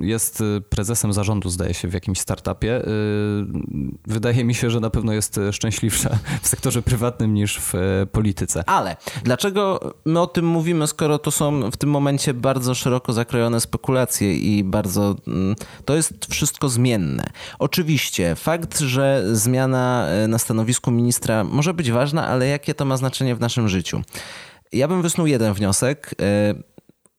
jest 0.00 0.40
y, 0.40 0.60
prezesem 0.68 1.12
zarządu, 1.12 1.50
zdaje 1.50 1.74
się, 1.74 1.88
w 1.88 1.92
jakimś 1.92 2.20
startupie. 2.20 2.76
Y, 2.76 2.84
wydaje 4.06 4.44
mi 4.44 4.54
się, 4.54 4.70
że 4.70 4.80
na 4.80 4.90
pewno 4.90 5.12
jest 5.12 5.40
szczęśliwsza 5.52 6.18
w 6.42 6.48
sektorze 6.48 6.82
prywatnym 6.82 7.34
niż 7.34 7.60
w 7.60 7.72
polityce. 8.12 8.64
Ale 8.66 8.96
dlaczego 9.22 9.80
my 10.04 10.20
o 10.20 10.26
tym 10.26 10.46
mówimy, 10.46 10.86
skoro 10.86 11.18
to 11.18 11.30
są 11.30 11.70
w 11.70 11.76
tym 11.76 11.90
momencie 11.90 12.34
bardzo 12.34 12.74
szeroko 12.74 13.12
zakrojone 13.12 13.60
spekulacje 13.60 14.36
i 14.36 14.64
bardzo. 14.64 15.16
Mm, 15.26 15.56
to 15.84 15.96
jest 15.96 16.26
wszystko 16.30 16.68
zmienne. 16.68 17.24
Oczywiście, 17.58 18.34
fakt, 18.34 18.80
że 18.80 19.24
zmiana 19.32 20.06
na 20.28 20.38
stanowisku 20.38 20.90
ministra 20.90 21.44
może 21.44 21.74
być 21.74 21.90
ważna, 21.90 22.26
ale 22.26 22.46
jakie 22.46 22.74
to 22.74 22.84
ma 22.84 22.96
znaczenie 22.96 23.34
w 23.34 23.40
naszym 23.40 23.68
życiu? 23.68 24.02
Ja 24.72 24.88
bym 24.88 25.02
wysnuł 25.02 25.26
jeden 25.26 25.54
wniosek 25.54 26.14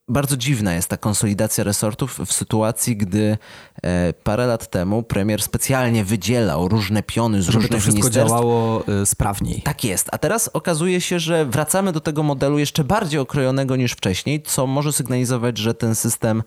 bardzo 0.08 0.38
dziwna 0.38 0.74
jest 0.74 0.88
ta 0.88 0.98
konsolidacja 0.98 1.64
resortów 1.64 2.20
w 2.26 2.34
sytuacji, 2.34 2.98
gdy 2.98 3.38
e, 3.84 4.14
parę 4.14 4.48
lat 4.48 4.70
temu 4.70 5.04
premier 5.04 5.42
specjalnie 5.42 6.06
wydzielał 6.06 6.68
różne 6.68 7.04
piony 7.04 7.42
z 7.42 7.46
Żeby 7.46 7.54
różnych 7.56 7.72
to 7.72 7.78
wszystko 7.80 8.02
ministerstw. 8.04 8.30
działało 8.30 8.84
e, 8.88 9.06
sprawniej. 9.06 9.62
Tak 9.62 9.84
jest. 9.84 10.10
A 10.12 10.18
teraz 10.18 10.50
okazuje 10.54 11.02
się, 11.02 11.20
że 11.20 11.46
wracamy 11.46 11.92
do 11.92 12.00
tego 12.00 12.24
modelu 12.24 12.60
jeszcze 12.60 12.84
bardziej 12.84 13.20
okrojonego 13.20 13.76
niż 13.76 13.92
wcześniej, 13.92 14.42
co 14.42 14.68
może 14.68 14.94
sygnalizować, 14.94 15.58
że 15.58 15.74
ten 15.74 15.96
system 15.96 16.44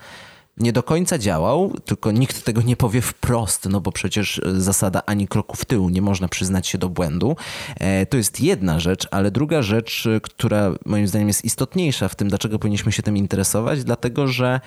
nie 0.60 0.72
do 0.72 0.82
końca 0.82 1.18
działał, 1.18 1.72
tylko 1.84 2.10
nikt 2.10 2.44
tego 2.44 2.62
nie 2.62 2.76
powie 2.76 3.00
wprost, 3.00 3.68
no 3.70 3.80
bo 3.80 3.92
przecież 3.92 4.38
e, 4.38 4.60
zasada 4.60 5.02
ani 5.06 5.28
kroku 5.28 5.56
w 5.56 5.64
tył, 5.64 5.88
nie 5.88 6.02
można 6.02 6.28
przyznać 6.28 6.66
się 6.66 6.78
do 6.78 6.88
błędu. 6.88 7.36
E, 7.76 8.06
to 8.06 8.16
jest 8.16 8.40
jedna 8.40 8.80
rzecz, 8.80 9.08
ale 9.10 9.30
druga 9.30 9.62
rzecz, 9.62 10.06
e, 10.06 10.20
która 10.20 10.70
moim 10.86 11.08
zdaniem 11.08 11.28
jest 11.28 11.44
istotniejsza 11.44 12.08
w 12.08 12.14
tym, 12.14 12.28
dlaczego 12.28 12.58
powinniśmy 12.58 12.92
się 12.92 13.02
tym 13.02 13.16
interesować, 13.16 13.84
dlatego 13.84 14.26
że 14.26 14.60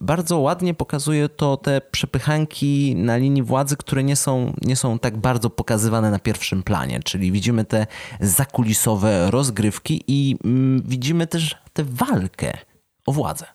bardzo 0.00 0.38
ładnie 0.38 0.74
pokazuje 0.74 1.28
to 1.28 1.56
te 1.56 1.80
przepychanki 1.90 2.94
na 2.96 3.16
linii 3.16 3.42
władzy, 3.42 3.76
które 3.76 4.04
nie 4.04 4.16
są, 4.16 4.52
nie 4.62 4.76
są 4.76 4.98
tak 4.98 5.16
bardzo 5.16 5.50
pokazywane 5.50 6.10
na 6.10 6.18
pierwszym 6.18 6.62
planie, 6.62 7.00
czyli 7.04 7.32
widzimy 7.32 7.64
te 7.64 7.86
zakulisowe 8.20 9.30
rozgrywki 9.30 10.04
i 10.08 10.36
mm, 10.44 10.82
widzimy 10.86 11.26
też 11.26 11.56
tę 11.72 11.84
walkę 11.84 12.58
o 13.06 13.12
władzę. 13.12 13.46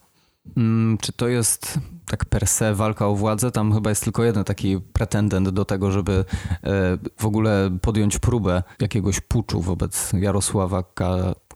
Mm, 0.58 0.98
czy 1.01 1.13
to 1.13 1.27
jest 1.27 1.79
tak 2.05 2.25
per 2.25 2.48
se 2.48 2.75
walka 2.75 3.08
o 3.08 3.15
władzę? 3.15 3.51
Tam 3.51 3.74
chyba 3.74 3.89
jest 3.89 4.03
tylko 4.03 4.24
jeden 4.24 4.43
taki 4.43 4.79
pretendent 4.93 5.50
do 5.50 5.65
tego, 5.65 5.91
żeby 5.91 6.25
e, 6.63 6.98
w 7.17 7.25
ogóle 7.25 7.77
podjąć 7.81 8.19
próbę 8.19 8.63
jakiegoś 8.79 9.19
puczu 9.19 9.62
wobec 9.62 10.13
Jarosława 10.13 10.84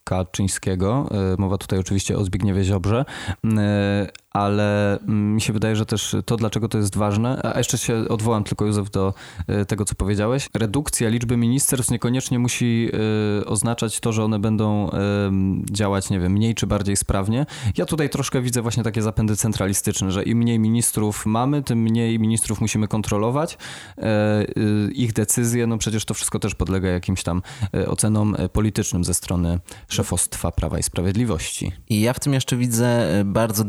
Kaczyńskiego. 0.03 1.09
E, 1.11 1.41
mowa 1.41 1.57
tutaj 1.57 1.79
oczywiście 1.79 2.17
o 2.17 2.23
Zbigniewie 2.23 2.63
Ziobrze, 2.63 3.05
e, 3.57 4.07
ale 4.33 4.99
mi 5.07 5.41
się 5.41 5.53
wydaje, 5.53 5.75
że 5.75 5.85
też 5.85 6.15
to, 6.25 6.37
dlaczego 6.37 6.67
to 6.67 6.77
jest 6.77 6.97
ważne, 6.97 7.41
a 7.53 7.57
jeszcze 7.57 7.77
się 7.77 8.07
odwołam 8.09 8.43
tylko, 8.43 8.65
Józef, 8.65 8.89
do 8.89 9.13
e, 9.47 9.65
tego, 9.65 9.85
co 9.85 9.95
powiedziałeś. 9.95 10.49
Redukcja 10.53 11.09
liczby 11.09 11.37
ministerstw 11.37 11.91
niekoniecznie 11.91 12.39
musi 12.39 12.91
oznaczać 13.45 13.99
to, 13.99 14.13
że 14.13 14.23
one 14.23 14.39
będą 14.39 14.89
działać, 15.71 16.09
nie 16.09 16.19
wiem, 16.19 16.31
mniej 16.31 16.55
czy 16.55 16.67
bardziej 16.67 16.97
sprawnie. 16.97 17.45
Ja 17.77 17.85
tutaj 17.85 18.09
troszkę 18.09 18.41
widzę 18.41 18.61
właśnie 18.61 18.83
takie 18.83 19.01
zapędy 19.01 19.35
centralistyczne, 19.35 20.11
że 20.11 20.23
im 20.23 20.37
mniej 20.37 20.59
ministrów 20.59 21.25
mamy, 21.25 21.63
tym 21.63 21.79
mniej 21.79 22.19
ministrów 22.19 22.61
musimy 22.61 22.87
kontrolować. 22.87 23.57
Ich 24.93 25.13
decyzje, 25.13 25.67
no 25.67 25.77
przecież 25.77 26.05
to 26.05 26.13
wszystko 26.13 26.39
też 26.39 26.55
podlega 26.55 26.89
jakimś 26.89 27.23
tam 27.23 27.41
ocenom 27.87 28.35
politycznym 28.53 29.03
ze 29.03 29.13
strony 29.13 29.59
szefostwa 29.87 30.51
Prawa 30.51 30.79
i 30.79 30.83
Sprawiedliwości. 30.83 31.71
I 31.89 32.01
ja 32.01 32.13
w 32.13 32.19
tym 32.19 32.33
jeszcze 32.33 32.57
widzę 32.57 33.19
e, 33.19 33.25
bardzo 33.25 33.63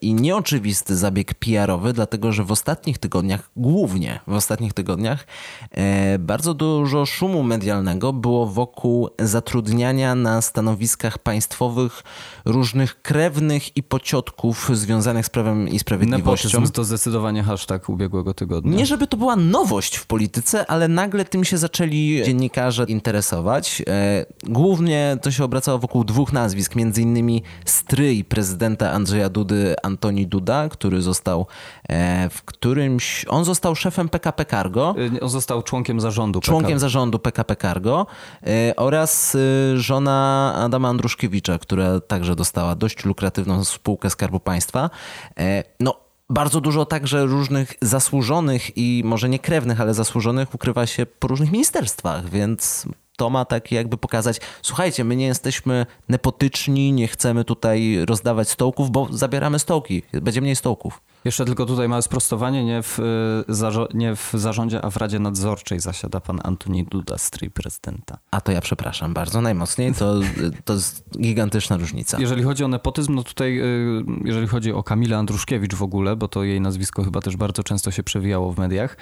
i 0.00 0.14
nieoczywisty 0.14 0.96
zabieg 0.96 1.34
PR-owy, 1.34 1.92
dlatego 1.92 2.32
że 2.32 2.44
w 2.44 2.52
ostatnich 2.52 2.98
tygodniach, 2.98 3.50
głównie 3.56 4.20
w 4.26 4.32
ostatnich 4.32 4.72
tygodniach, 4.72 5.26
e, 5.70 6.18
bardzo 6.18 6.54
dużo 6.54 7.06
szumu 7.06 7.42
medialnego 7.42 8.12
było 8.12 8.46
wokół 8.46 9.08
zatrudniania 9.18 10.14
na 10.14 10.42
stanowiskach 10.42 11.18
państwowych 11.18 12.02
różnych 12.44 13.02
krewnych 13.02 13.76
i 13.76 13.82
pociotków 13.82 14.70
związanych 14.72 15.26
z 15.26 15.30
Prawem 15.30 15.68
i 15.68 15.78
Sprawiedliwością. 15.78 16.48
Nepotyzm 16.48 16.72
to 16.72 16.84
zdecydowanie 16.84 17.42
hashtag 17.42 17.88
ubiegłego 17.88 18.34
tygodnia. 18.34 18.76
Nie 18.76 18.86
żeby 18.86 19.06
to 19.06 19.16
była 19.16 19.36
nowość 19.36 19.96
w 19.96 20.06
polityce, 20.06 20.66
ale 20.70 20.88
nagle 20.88 21.24
tym 21.24 21.44
się 21.44 21.58
zaczęli 21.58 22.22
dziennikarze 22.24 22.84
interesować. 22.84 23.82
E, 23.88 24.26
głównie 24.42 25.18
to 25.22 25.30
się 25.30 25.44
obracało 25.44 25.78
wokół 25.78 26.04
dwóch 26.04 26.32
nazwisk, 26.32 26.74
między 26.76 27.02
innymi 27.02 27.42
stryj 27.64 28.24
prezydenta 28.24 28.90
Andrzeja 28.90 29.28
Dudy, 29.28 29.41
Antoni 29.82 30.26
Duda, 30.26 30.68
który 30.68 31.02
został 31.02 31.46
e, 31.88 32.28
w 32.30 32.42
którymś, 32.42 33.24
on 33.28 33.44
został 33.44 33.74
szefem 33.74 34.08
PKP 34.08 34.44
Cargo. 34.44 34.94
Y, 35.16 35.20
on 35.20 35.28
został 35.28 35.62
członkiem 35.62 36.00
zarządu 36.00 36.40
Członkiem 36.40 36.66
PKP. 36.66 36.80
zarządu 36.80 37.18
PKP 37.18 37.56
Cargo 37.56 38.06
e, 38.46 38.76
oraz 38.76 39.34
y, 39.34 39.74
żona 39.76 40.52
Adama 40.56 40.88
Andruszkiewicza, 40.88 41.58
która 41.58 42.00
także 42.00 42.36
dostała 42.36 42.74
dość 42.74 43.04
lukratywną 43.04 43.64
spółkę 43.64 44.10
Skarbu 44.10 44.40
Państwa. 44.40 44.90
E, 45.38 45.64
no, 45.80 45.96
bardzo 46.30 46.60
dużo 46.60 46.84
także 46.84 47.26
różnych 47.26 47.74
zasłużonych 47.82 48.76
i 48.76 49.02
może 49.04 49.28
nie 49.28 49.38
krewnych, 49.38 49.80
ale 49.80 49.94
zasłużonych 49.94 50.54
ukrywa 50.54 50.86
się 50.86 51.06
po 51.06 51.28
różnych 51.28 51.52
ministerstwach, 51.52 52.30
więc 52.30 52.86
to 53.22 53.30
ma 53.30 53.44
tak 53.44 53.72
jakby 53.72 53.98
pokazać, 53.98 54.40
słuchajcie, 54.62 55.04
my 55.04 55.16
nie 55.16 55.26
jesteśmy 55.26 55.86
nepotyczni, 56.08 56.92
nie 56.92 57.08
chcemy 57.08 57.44
tutaj 57.44 57.98
rozdawać 58.06 58.48
stołków, 58.48 58.90
bo 58.90 59.08
zabieramy 59.10 59.58
stołki, 59.58 60.02
będzie 60.12 60.40
mniej 60.40 60.56
stołków. 60.56 61.02
Jeszcze 61.24 61.44
tylko 61.44 61.66
tutaj 61.66 61.88
małe 61.88 62.02
sprostowanie, 62.02 62.64
nie 62.64 62.82
w, 62.82 62.98
y, 62.98 63.94
nie 63.94 64.16
w 64.16 64.30
zarządzie, 64.34 64.84
a 64.84 64.90
w 64.90 64.96
Radzie 64.96 65.18
Nadzorczej 65.18 65.80
zasiada 65.80 66.20
pan 66.20 66.40
Antoni 66.44 66.84
Duda, 66.84 67.18
stryj 67.18 67.50
prezydenta. 67.50 68.18
A 68.30 68.40
to 68.40 68.52
ja 68.52 68.60
przepraszam 68.60 69.14
bardzo, 69.14 69.40
najmocniej, 69.40 69.94
to, 69.94 70.20
to 70.64 70.72
jest 70.72 71.04
gigantyczna 71.20 71.76
różnica. 71.76 72.20
Jeżeli 72.20 72.42
chodzi 72.42 72.64
o 72.64 72.68
nepotyzm, 72.68 73.14
no 73.14 73.22
tutaj, 73.22 73.60
y, 73.60 74.04
jeżeli 74.24 74.46
chodzi 74.46 74.72
o 74.72 74.82
Kamilę 74.82 75.16
Andruszkiewicz 75.16 75.74
w 75.74 75.82
ogóle, 75.82 76.16
bo 76.16 76.28
to 76.28 76.44
jej 76.44 76.60
nazwisko 76.60 77.04
chyba 77.04 77.20
też 77.20 77.36
bardzo 77.36 77.62
często 77.62 77.90
się 77.90 78.02
przewijało 78.02 78.52
w 78.52 78.58
mediach, 78.58 78.96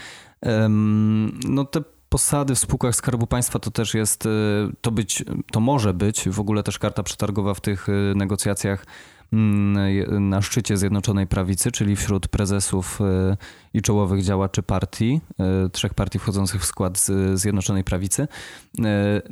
no 1.45 1.65
te 1.65 1.81
posady 2.11 2.55
w 2.55 2.59
spółkach 2.59 2.95
Skarbu 2.95 3.27
Państwa 3.27 3.59
to 3.59 3.71
też 3.71 3.95
jest, 3.95 4.27
y, 4.27 4.29
to 4.81 4.91
być, 4.91 5.25
to 5.53 5.61
może 5.61 5.95
być 5.95 6.29
w 6.29 6.41
ogóle 6.41 6.63
też 6.63 6.79
karta 6.79 7.03
przetargowa 7.03 7.55
w 7.55 7.61
tych 7.61 7.89
y, 7.89 8.13
negocjacjach 8.17 8.87
na 10.21 10.43
szczycie 10.43 10.77
Zjednoczonej 10.77 11.27
Prawicy, 11.27 11.73
czyli 11.73 11.97
wśród 11.97 12.29
prezesów 12.29 13.01
y, 13.01 13.37
i 13.75 13.83
czołowych 13.83 14.23
działaczy 14.23 14.63
partii, 14.63 15.21
trzech 15.73 15.95
partii 15.95 16.19
wchodzących 16.19 16.61
w 16.61 16.65
skład 16.65 17.07
Zjednoczonej 17.35 17.85
Prawicy. 17.85 18.29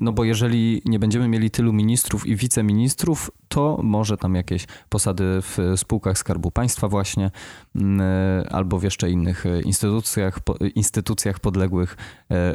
No 0.00 0.12
bo 0.12 0.24
jeżeli 0.24 0.82
nie 0.84 0.98
będziemy 0.98 1.28
mieli 1.28 1.50
tylu 1.50 1.72
ministrów 1.72 2.26
i 2.26 2.36
wiceministrów, 2.36 3.30
to 3.48 3.80
może 3.82 4.16
tam 4.16 4.34
jakieś 4.34 4.66
posady 4.88 5.24
w 5.24 5.58
spółkach 5.76 6.18
Skarbu 6.18 6.50
Państwa 6.50 6.88
właśnie, 6.88 7.30
mm, 7.76 8.00
albo 8.50 8.78
w 8.78 8.82
jeszcze 8.82 9.10
innych 9.10 9.44
instytucjach, 9.64 10.38
instytucjach 10.74 11.40
podległych 11.40 11.96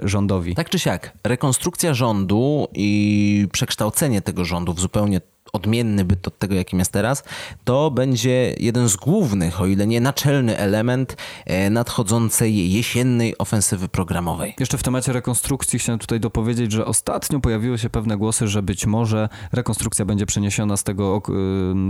rządowi. 0.03 0.55
Tak 0.55 0.69
czy 0.69 0.79
siak, 0.79 1.13
rekonstrukcja 1.23 1.93
rządu 1.93 2.67
i 2.73 3.47
przekształcenie 3.51 4.21
tego 4.21 4.45
rządu 4.45 4.73
w 4.73 4.79
zupełnie 4.79 5.21
odmienny 5.53 6.05
byt 6.05 6.27
od 6.27 6.39
tego, 6.39 6.55
jakim 6.55 6.79
jest 6.79 6.91
teraz, 6.91 7.23
to 7.63 7.91
będzie 7.91 8.55
jeden 8.59 8.89
z 8.89 8.95
głównych, 8.95 9.61
o 9.61 9.65
ile 9.65 9.87
nie 9.87 10.01
naczelny 10.01 10.57
element 10.57 11.17
e, 11.45 11.69
nadchodzącej 11.69 12.71
jesiennej 12.71 13.37
ofensywy 13.37 13.87
programowej. 13.87 14.55
Jeszcze 14.59 14.77
w 14.77 14.83
temacie 14.83 15.13
rekonstrukcji 15.13 15.79
chciałem 15.79 15.99
tutaj 15.99 16.19
dopowiedzieć, 16.19 16.71
że 16.71 16.85
ostatnio 16.85 17.39
pojawiły 17.39 17.77
się 17.77 17.89
pewne 17.89 18.17
głosy, 18.17 18.47
że 18.47 18.63
być 18.63 18.85
może 18.85 19.29
rekonstrukcja 19.51 20.05
będzie 20.05 20.25
przeniesiona 20.25 20.77
z 20.77 20.83
tego 20.83 21.21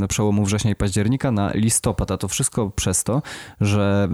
e, 0.04 0.08
przełomu 0.08 0.46
września 0.46 0.72
i 0.72 0.76
października 0.76 1.32
na 1.32 1.52
listopad, 1.54 2.12
a 2.12 2.18
to 2.18 2.28
wszystko 2.28 2.70
przez 2.70 3.04
to, 3.04 3.22
że 3.62 4.08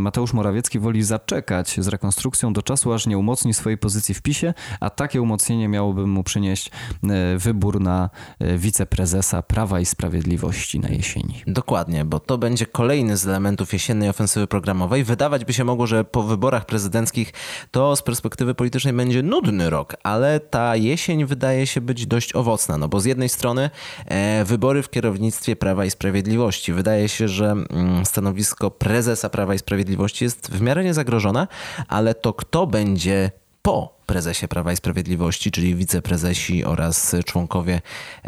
Mateusz 0.00 0.32
Morawiecki 0.32 0.78
woli 0.78 1.02
zaczekać 1.02 1.76
z 1.80 1.88
rekonstrukcją 1.88 2.52
do 2.52 2.62
czasu, 2.62 2.92
aż 2.92 3.06
nie 3.06 3.18
umocni 3.18 3.54
swojej 3.54 3.78
pozycji 3.78 4.14
w 4.14 4.22
PiSie, 4.22 4.54
a 4.80 4.90
takie 4.90 5.22
umocnienie 5.22 5.68
miałoby 5.68 6.06
mu 6.06 6.24
przynieść 6.24 6.70
e, 7.04 7.38
wybór 7.38 7.80
na 7.80 8.10
wice 8.40 8.65
wiceprezesa 8.66 9.42
Prawa 9.42 9.80
i 9.80 9.86
Sprawiedliwości 9.86 10.80
na 10.80 10.88
jesieni. 10.88 11.42
Dokładnie, 11.46 12.04
bo 12.04 12.20
to 12.20 12.38
będzie 12.38 12.66
kolejny 12.66 13.16
z 13.16 13.26
elementów 13.26 13.72
jesiennej 13.72 14.08
ofensywy 14.08 14.46
programowej. 14.46 15.04
Wydawać 15.04 15.44
by 15.44 15.52
się 15.52 15.64
mogło, 15.64 15.86
że 15.86 16.04
po 16.04 16.22
wyborach 16.22 16.66
prezydenckich 16.66 17.32
to 17.70 17.96
z 17.96 18.02
perspektywy 18.02 18.54
politycznej 18.54 18.94
będzie 18.94 19.22
nudny 19.22 19.70
rok, 19.70 19.96
ale 20.02 20.40
ta 20.40 20.76
jesień 20.76 21.24
wydaje 21.24 21.66
się 21.66 21.80
być 21.80 22.06
dość 22.06 22.36
owocna, 22.36 22.78
no 22.78 22.88
bo 22.88 23.00
z 23.00 23.04
jednej 23.04 23.28
strony 23.28 23.70
e, 24.06 24.44
wybory 24.44 24.82
w 24.82 24.90
kierownictwie 24.90 25.56
Prawa 25.56 25.84
i 25.84 25.90
Sprawiedliwości. 25.90 26.72
Wydaje 26.72 27.08
się, 27.08 27.28
że 27.28 27.50
mm, 27.50 28.06
stanowisko 28.06 28.70
prezesa 28.70 29.28
Prawa 29.28 29.54
i 29.54 29.58
Sprawiedliwości 29.58 30.24
jest 30.24 30.50
w 30.50 30.60
miarę 30.60 30.84
niezagrożone, 30.84 31.46
ale 31.88 32.14
to 32.14 32.32
kto 32.32 32.66
będzie 32.66 33.30
po 33.62 33.95
prezesie 34.06 34.48
Prawa 34.48 34.72
i 34.72 34.76
Sprawiedliwości, 34.76 35.50
czyli 35.50 35.74
wiceprezesi 35.74 36.64
oraz 36.64 37.16
członkowie 37.24 37.80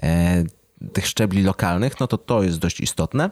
e, 0.03 0.45
tych 0.93 1.07
szczebli 1.07 1.43
lokalnych, 1.43 2.01
no 2.01 2.07
to 2.07 2.19
to 2.19 2.43
jest 2.43 2.59
dość 2.59 2.81
istotne 2.81 3.31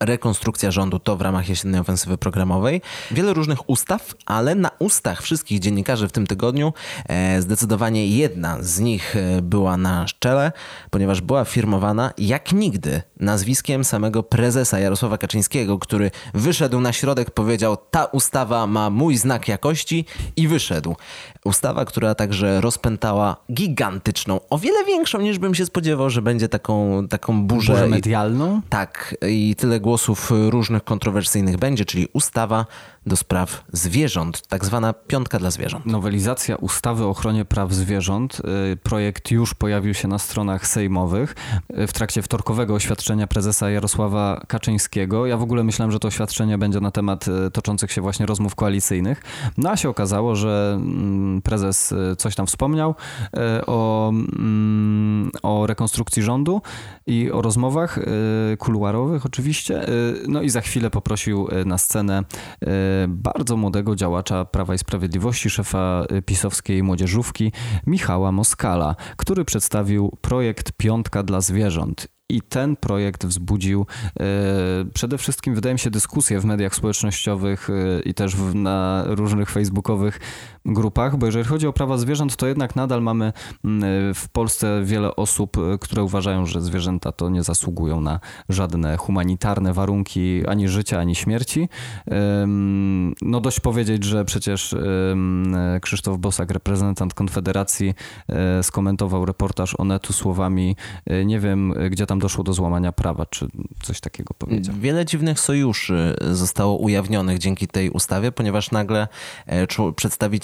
rekonstrukcja 0.00 0.70
rządu 0.70 0.98
to 0.98 1.16
w 1.16 1.20
ramach 1.20 1.48
jesiennej 1.48 1.80
ofensywy 1.80 2.18
programowej. 2.18 2.82
Wiele 3.10 3.34
różnych 3.34 3.70
ustaw, 3.70 4.14
ale 4.26 4.54
na 4.54 4.70
ustach 4.78 5.22
wszystkich 5.22 5.58
dziennikarzy 5.58 6.08
w 6.08 6.12
tym 6.12 6.26
tygodniu 6.26 6.72
e, 7.08 7.42
zdecydowanie 7.42 8.06
jedna 8.06 8.56
z 8.60 8.80
nich 8.80 9.16
e, 9.16 9.42
była 9.42 9.76
na 9.76 10.06
czele, 10.18 10.52
ponieważ 10.90 11.20
była 11.20 11.44
firmowana 11.44 12.12
jak 12.18 12.52
nigdy 12.52 13.02
nazwiskiem 13.20 13.84
samego 13.84 14.22
prezesa 14.22 14.78
Jarosława 14.78 15.18
Kaczyńskiego, 15.18 15.78
który 15.78 16.10
wyszedł 16.34 16.80
na 16.80 16.92
środek, 16.92 17.30
powiedział: 17.30 17.76
Ta 17.90 18.04
ustawa 18.04 18.66
ma 18.66 18.90
mój 18.90 19.16
znak 19.16 19.48
jakości 19.48 20.04
i 20.36 20.48
wyszedł. 20.48 20.96
Ustawa, 21.44 21.84
która 21.84 22.14
także 22.14 22.60
rozpętała 22.60 23.36
gigantyczną, 23.52 24.40
o 24.50 24.58
wiele 24.58 24.84
większą 24.84 25.20
niż 25.20 25.38
bym 25.38 25.54
się 25.54 25.66
spodziewał, 25.66 26.10
że 26.10 26.22
będzie 26.22 26.48
taką, 26.48 27.08
taką 27.08 27.46
burzę. 27.46 27.72
Burzę 27.72 27.86
medialną? 27.86 28.60
Tak, 28.68 29.16
i 29.28 29.56
tyle 29.56 29.80
głosów 29.80 29.89
różnych 30.50 30.84
kontrowersyjnych 30.84 31.56
będzie, 31.56 31.84
czyli 31.84 32.08
ustawa 32.12 32.66
do 33.10 33.16
spraw 33.16 33.64
zwierząt, 33.72 34.46
tak 34.46 34.64
zwana 34.64 34.92
piątka 34.92 35.38
dla 35.38 35.50
zwierząt. 35.50 35.86
Nowelizacja 35.86 36.56
ustawy 36.56 37.04
o 37.04 37.08
ochronie 37.08 37.44
praw 37.44 37.72
zwierząt. 37.72 38.42
Y, 38.72 38.76
projekt 38.76 39.30
już 39.30 39.54
pojawił 39.54 39.94
się 39.94 40.08
na 40.08 40.18
stronach 40.18 40.66
sejmowych 40.66 41.34
y, 41.78 41.86
w 41.86 41.92
trakcie 41.92 42.22
wtorkowego 42.22 42.74
oświadczenia 42.74 43.26
prezesa 43.26 43.70
Jarosława 43.70 44.40
Kaczyńskiego. 44.48 45.26
Ja 45.26 45.36
w 45.36 45.42
ogóle 45.42 45.64
myślałem, 45.64 45.92
że 45.92 45.98
to 45.98 46.08
oświadczenie 46.08 46.58
będzie 46.58 46.80
na 46.80 46.90
temat 46.90 47.28
y, 47.28 47.50
toczących 47.50 47.92
się 47.92 48.00
właśnie 48.00 48.26
rozmów 48.26 48.54
koalicyjnych. 48.54 49.22
No 49.58 49.70
a 49.70 49.76
się 49.76 49.88
okazało, 49.88 50.36
że 50.36 50.72
mm, 50.76 51.42
prezes 51.42 51.94
coś 52.18 52.34
tam 52.34 52.46
wspomniał 52.46 52.94
o, 53.66 54.08
mm, 54.08 55.30
o 55.42 55.66
rekonstrukcji 55.66 56.22
rządu 56.22 56.62
i 57.06 57.30
o 57.30 57.42
rozmowach 57.42 57.98
kuluarowych 58.58 59.26
oczywiście. 59.26 59.86
No 60.28 60.42
i 60.42 60.50
za 60.50 60.60
chwilę 60.60 60.90
poprosił 60.90 61.48
na 61.64 61.78
scenę 61.78 62.24
bardzo 63.08 63.56
młodego 63.56 63.96
działacza 63.96 64.44
Prawa 64.44 64.74
i 64.74 64.78
Sprawiedliwości, 64.78 65.50
szefa 65.50 66.04
pisowskiej 66.26 66.82
młodzieżówki 66.82 67.52
Michała 67.86 68.32
Moskala, 68.32 68.96
który 69.16 69.44
przedstawił 69.44 70.16
projekt 70.20 70.72
Piątka 70.72 71.22
dla 71.22 71.40
zwierząt. 71.40 72.08
I 72.30 72.42
ten 72.42 72.76
projekt 72.76 73.26
wzbudził 73.26 73.86
e, 74.20 74.24
przede 74.94 75.18
wszystkim, 75.18 75.54
wydaje 75.54 75.72
mi 75.72 75.78
się, 75.78 75.90
dyskusję 75.90 76.40
w 76.40 76.44
mediach 76.44 76.74
społecznościowych 76.74 77.70
e, 77.70 78.00
i 78.00 78.14
też 78.14 78.36
na 78.54 79.04
różnych 79.06 79.50
facebookowych 79.50 80.20
grupach, 80.66 81.16
bo 81.16 81.26
jeżeli 81.26 81.44
chodzi 81.44 81.66
o 81.66 81.72
prawa 81.72 81.98
zwierząt, 81.98 82.36
to 82.36 82.46
jednak 82.46 82.76
nadal 82.76 83.02
mamy 83.02 83.32
w 84.14 84.24
Polsce 84.32 84.82
wiele 84.84 85.16
osób, 85.16 85.56
e, 85.58 85.78
które 85.78 86.04
uważają, 86.04 86.46
że 86.46 86.60
zwierzęta 86.60 87.12
to 87.12 87.28
nie 87.28 87.42
zasługują 87.42 88.00
na 88.00 88.20
żadne 88.48 88.96
humanitarne 88.96 89.72
warunki 89.72 90.46
ani 90.46 90.68
życia, 90.68 90.98
ani 90.98 91.14
śmierci. 91.14 91.68
No 93.22 93.40
dość 93.40 93.60
powiedzieć, 93.60 94.04
że 94.04 94.24
przecież 94.24 94.76
Krzysztof 95.80 96.18
Bosak, 96.18 96.50
reprezentant 96.50 97.14
Konfederacji, 97.14 97.94
skomentował 98.62 99.24
reportaż 99.24 99.74
Onetu 99.78 100.12
słowami 100.12 100.76
nie 101.24 101.40
wiem, 101.40 101.74
gdzie 101.90 102.06
tam 102.06 102.18
doszło 102.18 102.44
do 102.44 102.52
złamania 102.52 102.92
prawa, 102.92 103.26
czy 103.26 103.46
coś 103.82 104.00
takiego 104.00 104.34
powiedział. 104.38 104.74
Wiele 104.80 105.04
dziwnych 105.04 105.40
sojuszy 105.40 106.16
zostało 106.30 106.76
ujawnionych 106.76 107.38
dzięki 107.38 107.68
tej 107.68 107.90
ustawie, 107.90 108.32
ponieważ 108.32 108.70
nagle 108.70 109.08
e, 109.46 109.66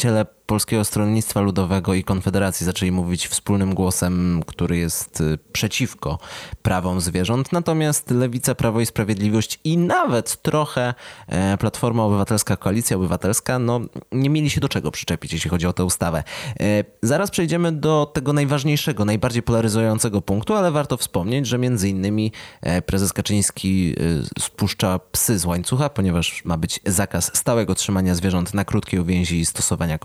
przedstawiciele 0.06 0.35
Polskiego 0.46 0.84
Stronnictwa 0.84 1.40
Ludowego 1.40 1.94
i 1.94 2.04
Konfederacji 2.04 2.66
zaczęli 2.66 2.92
mówić 2.92 3.28
wspólnym 3.28 3.74
głosem, 3.74 4.42
który 4.46 4.76
jest 4.76 5.20
y, 5.20 5.38
przeciwko 5.52 6.18
prawom 6.62 7.00
zwierząt. 7.00 7.52
Natomiast 7.52 8.10
Lewica, 8.10 8.54
Prawo 8.54 8.80
i 8.80 8.86
Sprawiedliwość 8.86 9.60
i 9.64 9.78
nawet 9.78 10.42
trochę 10.42 10.94
e, 11.28 11.56
Platforma 11.56 12.04
Obywatelska, 12.04 12.56
Koalicja 12.56 12.96
Obywatelska, 12.96 13.58
no 13.58 13.80
nie 14.12 14.30
mieli 14.30 14.50
się 14.50 14.60
do 14.60 14.68
czego 14.68 14.90
przyczepić, 14.90 15.32
jeśli 15.32 15.50
chodzi 15.50 15.66
o 15.66 15.72
tę 15.72 15.84
ustawę. 15.84 16.24
E, 16.60 16.84
zaraz 17.02 17.30
przejdziemy 17.30 17.72
do 17.72 18.10
tego 18.14 18.32
najważniejszego, 18.32 19.04
najbardziej 19.04 19.42
polaryzującego 19.42 20.22
punktu, 20.22 20.54
ale 20.54 20.70
warto 20.70 20.96
wspomnieć, 20.96 21.46
że 21.46 21.58
między 21.58 21.88
innymi 21.88 22.32
e, 22.62 22.82
prezes 22.82 23.12
Kaczyński 23.12 23.94
spuszcza 24.38 24.98
psy 24.98 25.38
z 25.38 25.44
łańcucha, 25.44 25.88
ponieważ 25.88 26.44
ma 26.44 26.56
być 26.56 26.80
zakaz 26.86 27.36
stałego 27.36 27.74
trzymania 27.74 28.14
zwierząt 28.14 28.54
na 28.54 28.64
krótkiej 28.64 29.00
uwięzi 29.00 29.40
i 29.40 29.46
stosowania 29.46 29.98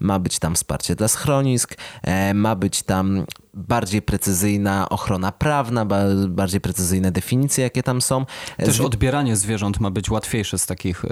ma 0.00 0.18
być 0.18 0.38
tam 0.38 0.54
wsparcie 0.54 0.94
dla 0.94 1.08
schronisk, 1.08 1.74
e, 2.02 2.34
ma 2.34 2.56
być 2.56 2.82
tam 2.82 3.24
bardziej 3.54 4.02
precyzyjna 4.02 4.88
ochrona 4.88 5.32
prawna, 5.32 5.86
bardziej 6.28 6.60
precyzyjne 6.60 7.12
definicje, 7.12 7.64
jakie 7.64 7.82
tam 7.82 8.02
są. 8.02 8.26
Też 8.56 8.80
odbieranie 8.80 9.36
zwierząt 9.36 9.80
ma 9.80 9.90
być 9.90 10.10
łatwiejsze 10.10 10.58
z 10.58 10.66
takich 10.66 11.04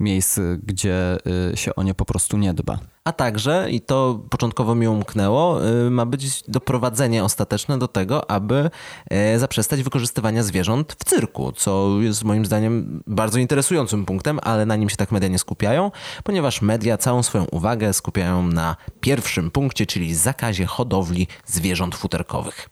miejsc, 0.00 0.38
gdzie 0.62 1.18
y, 1.52 1.56
się 1.56 1.74
o 1.74 1.82
nie 1.82 1.94
po 1.94 2.04
prostu 2.04 2.38
nie 2.38 2.54
dba. 2.54 2.78
A 3.04 3.12
także, 3.12 3.66
i 3.70 3.80
to 3.80 4.22
początkowo 4.30 4.74
mi 4.74 4.88
umknęło, 4.88 5.68
y, 5.86 5.90
ma 5.90 6.06
być 6.06 6.42
doprowadzenie 6.48 7.24
ostateczne 7.24 7.78
do 7.78 7.88
tego, 7.88 8.30
aby 8.30 8.70
e, 9.10 9.38
zaprzestać 9.38 9.82
wykorzystywania 9.82 10.42
zwierząt 10.42 10.96
w 10.98 11.04
cyrku, 11.04 11.52
co 11.52 12.00
jest 12.00 12.24
moim 12.24 12.46
zdaniem 12.46 13.02
bardzo 13.06 13.38
interesującym 13.38 14.04
punktem, 14.06 14.40
ale 14.42 14.66
na 14.66 14.76
nim 14.76 14.90
się 14.90 14.96
tak 14.96 15.12
media 15.12 15.28
nie 15.28 15.38
skupiają, 15.38 15.90
ponieważ 16.24 16.62
media 16.62 16.98
całą 16.98 17.22
swoją 17.22 17.44
uwagę 17.44 17.92
skupiają 17.92 18.46
na 18.46 18.76
pierwszym 19.00 19.50
punkcie, 19.50 19.86
czyli 19.86 20.14
zakazie 20.14 20.66
hodowli 20.66 21.28
zwierząt 21.46 21.94
futerkowych. 21.94 22.68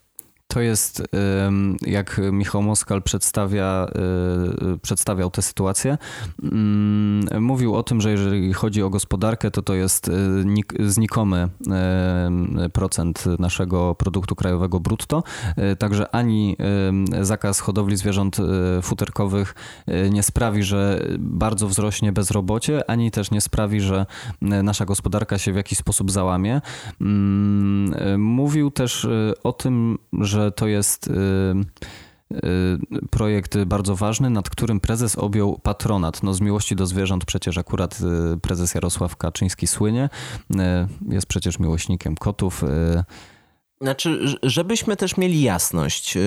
To 0.52 0.60
jest, 0.60 1.02
jak 1.86 2.20
Michał 2.32 2.62
Moskal 2.62 3.02
przedstawia, 3.02 3.86
y, 4.74 4.78
przedstawiał 4.78 5.30
tę 5.30 5.42
sytuację, 5.42 5.98
mm, 6.42 7.42
mówił 7.42 7.74
o 7.74 7.82
tym, 7.82 8.00
że 8.00 8.10
jeżeli 8.10 8.52
chodzi 8.52 8.82
o 8.82 8.90
gospodarkę, 8.90 9.50
to 9.50 9.62
to 9.62 9.74
jest 9.74 10.08
y, 10.08 10.90
znikomy 10.90 11.48
procent 12.72 13.24
naszego 13.38 13.94
produktu 13.94 14.34
krajowego 14.34 14.80
brutto. 14.80 15.22
Y, 15.72 15.76
także 15.76 16.14
ani 16.14 16.56
zakaz 17.20 17.60
hodowli 17.60 17.96
zwierząt 17.96 18.36
futerkowych 18.82 19.54
nie 20.10 20.22
sprawi, 20.22 20.62
że 20.62 21.06
bardzo 21.18 21.68
wzrośnie 21.68 22.12
bezrobocie, 22.12 22.90
ani 22.90 23.10
też 23.10 23.30
nie 23.30 23.40
sprawi, 23.40 23.80
że 23.80 24.06
nasza 24.40 24.84
gospodarka 24.84 25.38
się 25.38 25.52
w 25.52 25.56
jakiś 25.56 25.78
sposób 25.78 26.10
załamie. 26.10 26.60
Mm, 27.00 28.20
mówił 28.20 28.70
też 28.70 29.08
o 29.42 29.52
tym, 29.52 29.98
że 30.20 30.41
że 30.42 30.52
to 30.52 30.66
jest 30.66 31.06
y, 31.06 31.10
y, 32.32 33.08
projekt 33.10 33.58
bardzo 33.64 33.96
ważny, 33.96 34.30
nad 34.30 34.50
którym 34.50 34.80
prezes 34.80 35.18
objął 35.18 35.58
patronat. 35.58 36.22
No 36.22 36.34
z 36.34 36.40
miłości 36.40 36.76
do 36.76 36.86
zwierząt 36.86 37.24
przecież 37.24 37.58
akurat 37.58 37.98
y, 38.34 38.40
prezes 38.40 38.74
Jarosław 38.74 39.16
Kaczyński 39.16 39.66
słynie. 39.66 40.08
Jest 41.08 41.26
przecież 41.26 41.58
miłośnikiem 41.58 42.16
kotów. 42.16 42.64
Znaczy, 43.80 44.36
żebyśmy 44.42 44.96
też 44.96 45.16
mieli 45.16 45.42
jasność, 45.42 46.18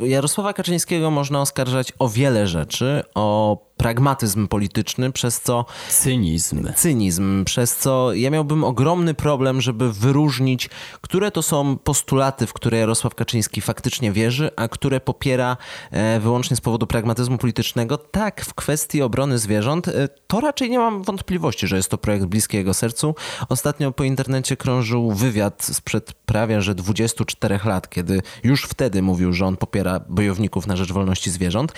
Jarosława 0.00 0.52
Kaczyńskiego 0.52 1.10
można 1.10 1.40
oskarżać 1.40 1.92
o 1.98 2.08
wiele 2.08 2.46
rzeczy, 2.46 3.02
o 3.14 3.58
pragmatyzm 3.76 4.48
polityczny, 4.48 5.12
przez 5.12 5.40
co. 5.40 5.64
Cynizm. 5.88 6.72
Cynizm, 6.76 7.44
przez 7.44 7.76
co 7.76 8.14
ja 8.14 8.30
miałbym 8.30 8.64
ogromny 8.64 9.14
problem, 9.14 9.60
żeby 9.60 9.92
wyróżnić, 9.92 10.70
które 11.00 11.30
to 11.30 11.42
są 11.42 11.78
postulaty, 11.78 12.46
w 12.46 12.52
które 12.52 12.78
Jarosław 12.78 13.14
Kaczyński 13.14 13.60
faktycznie 13.60 14.12
wierzy, 14.12 14.50
a 14.56 14.68
które 14.68 15.00
popiera 15.00 15.56
e, 15.90 16.20
wyłącznie 16.20 16.56
z 16.56 16.60
powodu 16.60 16.86
pragmatyzmu 16.86 17.38
politycznego. 17.38 17.98
Tak, 17.98 18.44
w 18.44 18.54
kwestii 18.54 19.02
obrony 19.02 19.38
zwierząt, 19.38 19.88
e, 19.88 20.08
to 20.26 20.40
raczej 20.40 20.70
nie 20.70 20.78
mam 20.78 21.02
wątpliwości, 21.02 21.66
że 21.66 21.76
jest 21.76 21.90
to 21.90 21.98
projekt 21.98 22.24
bliski 22.24 22.56
jego 22.56 22.74
sercu. 22.74 23.14
Ostatnio 23.48 23.92
po 23.92 24.04
internecie 24.04 24.56
krążył 24.56 25.12
wywiad 25.12 25.64
sprzed 25.64 26.12
prawie 26.12 26.62
że 26.62 26.74
24 26.74 27.60
lat, 27.64 27.90
kiedy 27.90 28.22
już 28.44 28.64
wtedy 28.64 29.02
mówił, 29.02 29.32
że 29.32 29.46
on 29.46 29.56
popiera 29.56 30.00
bojowników 30.08 30.66
na 30.66 30.76
rzecz 30.76 30.92
wolności 30.92 31.30
zwierząt. 31.30 31.72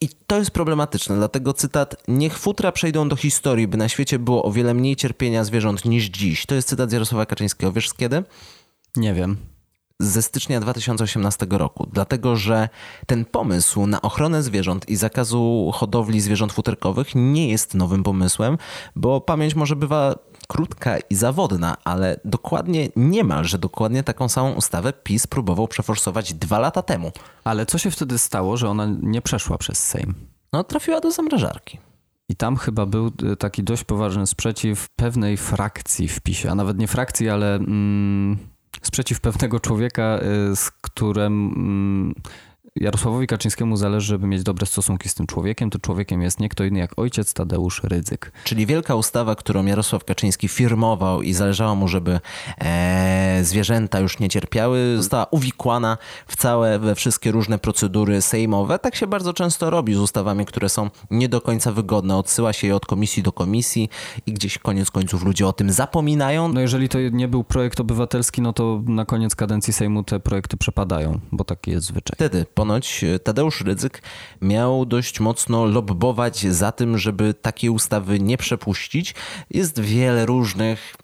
I 0.00 0.08
to 0.26 0.38
jest 0.38 0.50
problematyczne, 0.50 1.16
dlatego 1.16 1.52
cytat: 1.52 2.02
Niech 2.08 2.38
futra 2.38 2.72
przejdą 2.72 3.08
do 3.08 3.16
historii, 3.16 3.68
by 3.68 3.76
na 3.76 3.88
świecie 3.88 4.18
było 4.18 4.42
o 4.42 4.52
wiele 4.52 4.74
mniej 4.74 4.96
cierpienia 4.96 5.44
zwierząt 5.44 5.84
niż 5.84 6.04
dziś. 6.04 6.46
To 6.46 6.54
jest 6.54 6.68
cytat 6.68 6.92
Jarosława 6.92 7.26
Kaczyńskiego. 7.26 7.72
Wiesz 7.72 7.88
z 7.88 7.94
kiedy? 7.94 8.24
Nie 8.96 9.14
wiem. 9.14 9.36
Ze 10.00 10.22
stycznia 10.22 10.60
2018 10.60 11.46
roku, 11.50 11.88
dlatego 11.92 12.36
że 12.36 12.68
ten 13.06 13.24
pomysł 13.24 13.86
na 13.86 14.02
ochronę 14.02 14.42
zwierząt 14.42 14.88
i 14.88 14.96
zakazu 14.96 15.70
hodowli 15.74 16.20
zwierząt 16.20 16.52
futerkowych 16.52 17.08
nie 17.14 17.48
jest 17.48 17.74
nowym 17.74 18.02
pomysłem, 18.02 18.58
bo 18.96 19.20
pamięć 19.20 19.54
może 19.54 19.76
bywa 19.76 20.14
krótka 20.48 20.98
i 21.10 21.14
zawodna, 21.14 21.76
ale 21.84 22.20
dokładnie 22.24 22.88
niemalże 22.96 23.58
dokładnie 23.58 24.02
taką 24.02 24.28
samą 24.28 24.52
ustawę 24.52 24.92
PiS 24.92 25.26
próbował 25.26 25.68
przeforsować 25.68 26.34
dwa 26.34 26.58
lata 26.58 26.82
temu. 26.82 27.12
Ale 27.44 27.66
co 27.66 27.78
się 27.78 27.90
wtedy 27.90 28.18
stało, 28.18 28.56
że 28.56 28.68
ona 28.68 28.88
nie 29.02 29.22
przeszła 29.22 29.58
przez 29.58 29.78
Sejm? 29.86 30.14
No, 30.52 30.64
trafiła 30.64 31.00
do 31.00 31.10
zamrażarki. 31.10 31.78
I 32.28 32.36
tam 32.36 32.56
chyba 32.56 32.86
był 32.86 33.12
y, 33.32 33.36
taki 33.36 33.62
dość 33.62 33.84
poważny 33.84 34.26
sprzeciw 34.26 34.88
pewnej 34.96 35.36
frakcji 35.36 36.08
w 36.08 36.20
PiSie, 36.20 36.50
a 36.50 36.54
nawet 36.54 36.78
nie 36.78 36.88
frakcji, 36.88 37.28
ale 37.28 37.54
mm, 37.54 38.38
sprzeciw 38.82 39.20
pewnego 39.20 39.60
człowieka, 39.60 40.18
y, 40.52 40.56
z 40.56 40.70
którym 40.70 41.52
mm, 41.56 42.14
Jarosławowi 42.80 43.26
Kaczyńskiemu 43.26 43.76
zależy, 43.76 44.06
żeby 44.06 44.26
mieć 44.26 44.42
dobre 44.42 44.66
stosunki 44.66 45.08
z 45.08 45.14
tym 45.14 45.26
człowiekiem. 45.26 45.70
To 45.70 45.78
człowiekiem 45.78 46.22
jest 46.22 46.40
nie 46.40 46.48
kto 46.48 46.64
inny 46.64 46.78
jak 46.78 46.98
ojciec 46.98 47.34
Tadeusz 47.34 47.82
Rydzyk. 47.84 48.32
Czyli 48.44 48.66
wielka 48.66 48.94
ustawa, 48.94 49.34
którą 49.34 49.66
Jarosław 49.66 50.04
Kaczyński 50.04 50.48
firmował 50.48 51.22
i 51.22 51.32
zależało 51.32 51.74
mu, 51.74 51.88
żeby 51.88 52.20
e, 52.58 53.40
zwierzęta 53.42 54.00
już 54.00 54.18
nie 54.18 54.28
cierpiały, 54.28 54.96
została 54.96 55.26
uwikłana 55.30 55.98
w 56.26 56.36
całe, 56.36 56.78
we 56.78 56.94
wszystkie 56.94 57.32
różne 57.32 57.58
procedury 57.58 58.22
sejmowe. 58.22 58.78
Tak 58.78 58.94
się 58.94 59.06
bardzo 59.06 59.32
często 59.32 59.70
robi 59.70 59.94
z 59.94 59.98
ustawami, 59.98 60.46
które 60.46 60.68
są 60.68 60.90
nie 61.10 61.28
do 61.28 61.40
końca 61.40 61.72
wygodne. 61.72 62.16
Odsyła 62.16 62.52
się 62.52 62.66
je 62.66 62.76
od 62.76 62.86
komisji 62.86 63.22
do 63.22 63.32
komisji 63.32 63.88
i 64.26 64.32
gdzieś 64.32 64.58
koniec 64.58 64.90
końców 64.90 65.24
ludzie 65.24 65.46
o 65.46 65.52
tym 65.52 65.72
zapominają. 65.72 66.48
No 66.48 66.60
jeżeli 66.60 66.88
to 66.88 66.98
nie 67.12 67.28
był 67.28 67.44
projekt 67.44 67.80
obywatelski, 67.80 68.42
no 68.42 68.52
to 68.52 68.82
na 68.86 69.04
koniec 69.04 69.36
kadencji 69.36 69.72
Sejmu 69.72 70.02
te 70.02 70.20
projekty 70.20 70.56
przepadają, 70.56 71.20
bo 71.32 71.44
taki 71.44 71.70
jest 71.70 71.86
zwyczaj. 71.86 72.14
Wtedy 72.14 72.46
ponoć 72.68 73.04
Tadeusz 73.24 73.60
Rydzyk 73.60 74.02
miał 74.42 74.86
dość 74.86 75.20
mocno 75.20 75.64
lobbować 75.64 76.46
za 76.46 76.72
tym, 76.72 76.98
żeby 76.98 77.34
takie 77.34 77.72
ustawy 77.72 78.20
nie 78.20 78.38
przepuścić. 78.38 79.14
Jest 79.50 79.80
wiele 79.80 80.26
różnych, 80.26 80.96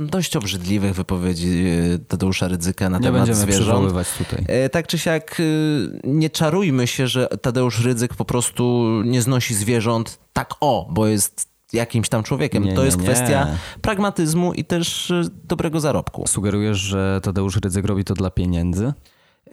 dość 0.00 0.36
obrzydliwych 0.36 0.94
wypowiedzi 0.94 1.64
e, 1.94 1.98
Tadeusza 1.98 2.48
Rydzyka 2.48 2.90
na 2.90 2.98
nie 2.98 3.04
temat 3.04 3.36
zwierząt. 3.36 3.94
tutaj. 4.18 4.44
E, 4.48 4.68
tak 4.68 4.86
czy 4.86 4.98
siak, 4.98 5.40
e, 5.40 5.44
nie 6.04 6.30
czarujmy 6.30 6.86
się, 6.86 7.08
że 7.08 7.28
Tadeusz 7.42 7.80
Rydzyk 7.80 8.14
po 8.14 8.24
prostu 8.24 8.86
nie 9.04 9.22
znosi 9.22 9.54
zwierząt 9.54 10.18
tak 10.32 10.54
o, 10.60 10.88
bo 10.90 11.06
jest 11.06 11.48
jakimś 11.72 12.08
tam 12.08 12.22
człowiekiem. 12.22 12.64
Nie, 12.64 12.74
to 12.74 12.80
nie, 12.80 12.86
jest 12.86 12.98
nie. 12.98 13.04
kwestia 13.04 13.46
pragmatyzmu 13.82 14.52
i 14.52 14.64
też 14.64 15.12
dobrego 15.44 15.80
zarobku. 15.80 16.24
Sugerujesz, 16.26 16.78
że 16.78 17.20
Tadeusz 17.22 17.56
Rydzyk 17.56 17.84
robi 17.86 18.04
to 18.04 18.14
dla 18.14 18.30
pieniędzy? 18.30 18.92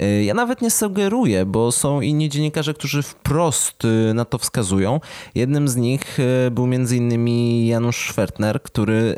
Y, 0.01 0.23
ja 0.23 0.33
nawet 0.33 0.61
nie 0.61 0.71
sugeruję, 0.71 1.45
bo 1.45 1.71
są 1.71 2.01
inni 2.01 2.29
dziennikarze, 2.29 2.73
którzy 2.73 3.03
wprost 3.03 3.85
y, 3.85 4.13
na 4.13 4.25
to 4.25 4.37
wskazują. 4.37 4.99
Jednym 5.35 5.67
z 5.67 5.75
nich 5.75 6.19
y, 6.19 6.51
był 6.51 6.67
innymi 6.91 7.67
Janusz 7.67 8.09
Schwertner, 8.09 8.61
który 8.61 9.17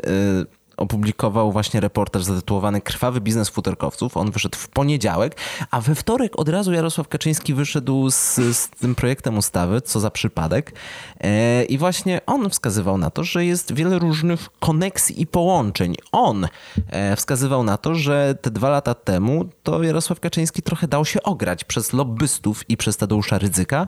opublikował 0.76 1.52
właśnie 1.52 1.80
reportaż 1.80 2.24
zatytułowany 2.24 2.80
Krwawy 2.80 3.20
biznes 3.20 3.48
futerkowców. 3.48 4.16
On 4.16 4.30
wyszedł 4.30 4.58
w 4.58 4.68
poniedziałek, 4.68 5.36
a 5.70 5.80
we 5.80 5.94
wtorek 5.94 6.38
od 6.38 6.48
razu 6.48 6.72
Jarosław 6.72 7.08
Kaczyński 7.08 7.54
wyszedł 7.54 8.10
z, 8.10 8.34
z 8.34 8.68
tym 8.68 8.94
projektem 8.94 9.38
ustawy, 9.38 9.80
co 9.80 10.00
za 10.00 10.10
przypadek. 10.10 10.72
E, 11.20 11.64
I 11.64 11.78
właśnie 11.78 12.20
on 12.26 12.50
wskazywał 12.50 12.98
na 12.98 13.10
to, 13.10 13.24
że 13.24 13.44
jest 13.44 13.74
wiele 13.74 13.98
różnych 13.98 14.48
koneksji 14.60 15.22
i 15.22 15.26
połączeń. 15.26 15.94
On 16.12 16.48
e, 16.90 17.16
wskazywał 17.16 17.64
na 17.64 17.76
to, 17.76 17.94
że 17.94 18.34
te 18.40 18.50
dwa 18.50 18.70
lata 18.70 18.94
temu 18.94 19.44
to 19.62 19.82
Jarosław 19.82 20.20
Kaczyński 20.20 20.62
trochę 20.62 20.88
dał 20.88 21.04
się 21.04 21.22
ograć 21.22 21.64
przez 21.64 21.92
lobbystów 21.92 22.70
i 22.70 22.76
przez 22.76 22.96
Tadeusza 22.96 23.38
Rydzyka 23.38 23.86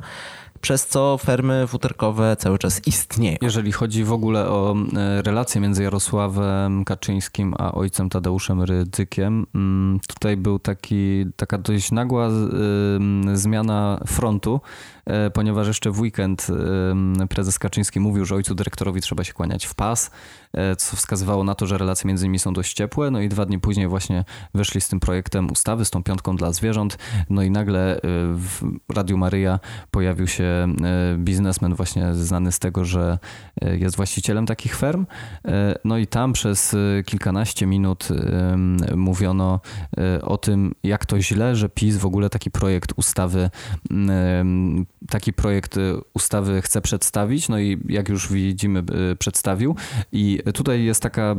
przez 0.60 0.86
co 0.86 1.18
fermy 1.18 1.66
futerkowe 1.66 2.36
cały 2.36 2.58
czas 2.58 2.86
istnieją. 2.86 3.36
Jeżeli 3.42 3.72
chodzi 3.72 4.04
w 4.04 4.12
ogóle 4.12 4.48
o 4.48 4.74
e, 4.96 5.22
relacje 5.22 5.60
między 5.60 5.82
Jarosławem 5.82 6.84
Kaczyńskim 6.84 7.54
a 7.58 7.72
ojcem 7.72 8.08
Tadeuszem 8.08 8.62
Rydzykiem, 8.62 9.46
mm, 9.54 10.00
tutaj 10.08 10.36
był 10.36 10.58
taki, 10.58 11.26
taka 11.36 11.58
dość 11.58 11.92
nagła 11.92 12.28
zmiana 13.34 14.00
frontu, 14.06 14.60
e, 14.96 14.97
ponieważ 15.34 15.66
jeszcze 15.66 15.90
w 15.90 16.00
weekend 16.00 16.46
prezes 17.28 17.58
Kaczyński 17.58 18.00
mówił, 18.00 18.24
że 18.24 18.34
ojcu 18.34 18.54
dyrektorowi 18.54 19.00
trzeba 19.00 19.24
się 19.24 19.32
kłaniać 19.32 19.66
w 19.66 19.74
pas, 19.74 20.10
e, 20.52 20.76
co 20.76 20.96
wskazywało 20.96 21.44
na 21.44 21.54
to, 21.54 21.66
że 21.66 21.78
relacje 21.78 22.08
między 22.08 22.24
nimi 22.24 22.38
są 22.38 22.52
dość 22.52 22.74
ciepłe, 22.74 23.10
no 23.10 23.20
i 23.20 23.28
dwa 23.28 23.46
dni 23.46 23.58
później 23.58 23.88
właśnie 23.88 24.24
weszli 24.54 24.80
z 24.80 24.88
tym 24.88 25.00
projektem 25.00 25.50
ustawy, 25.50 25.84
z 25.84 25.90
tą 25.90 26.02
piątką 26.02 26.36
dla 26.36 26.52
zwierząt, 26.52 26.98
no 27.30 27.42
i 27.42 27.50
nagle 27.50 28.00
w 28.34 28.62
Radiu 28.94 29.18
Maryja 29.18 29.60
pojawił 29.90 30.26
się 30.26 30.68
E, 30.84 31.16
biznesmen 31.18 31.74
właśnie 31.74 32.14
znany 32.14 32.52
z 32.52 32.58
tego, 32.58 32.84
że 32.84 33.18
e, 33.62 33.76
jest 33.76 33.96
właścicielem 33.96 34.46
takich 34.46 34.76
ferm. 34.76 35.06
E, 35.44 35.74
no 35.84 35.98
i 35.98 36.06
tam 36.06 36.32
przez 36.32 36.76
kilkanaście 37.06 37.66
minut 37.66 38.08
mówiono 38.96 39.60
o 40.22 40.36
tym, 40.36 40.72
jak 40.82 41.06
to 41.06 41.20
źle, 41.20 41.56
że 41.56 41.68
PiS 41.68 41.96
w 41.96 42.06
ogóle 42.06 42.30
taki 42.30 42.50
projekt 42.50 42.92
ustawy, 42.96 43.50
taki 45.10 45.32
projekt 45.32 45.76
ustawy 46.14 46.62
chce 46.62 46.80
przedstawić. 46.80 47.48
No 47.48 47.58
i 47.58 47.78
jak 47.88 48.08
już 48.08 48.32
widzimy, 48.32 48.84
przedstawił. 49.18 49.76
I 50.12 50.40
tutaj 50.54 50.84
jest 50.84 51.02
taka 51.02 51.36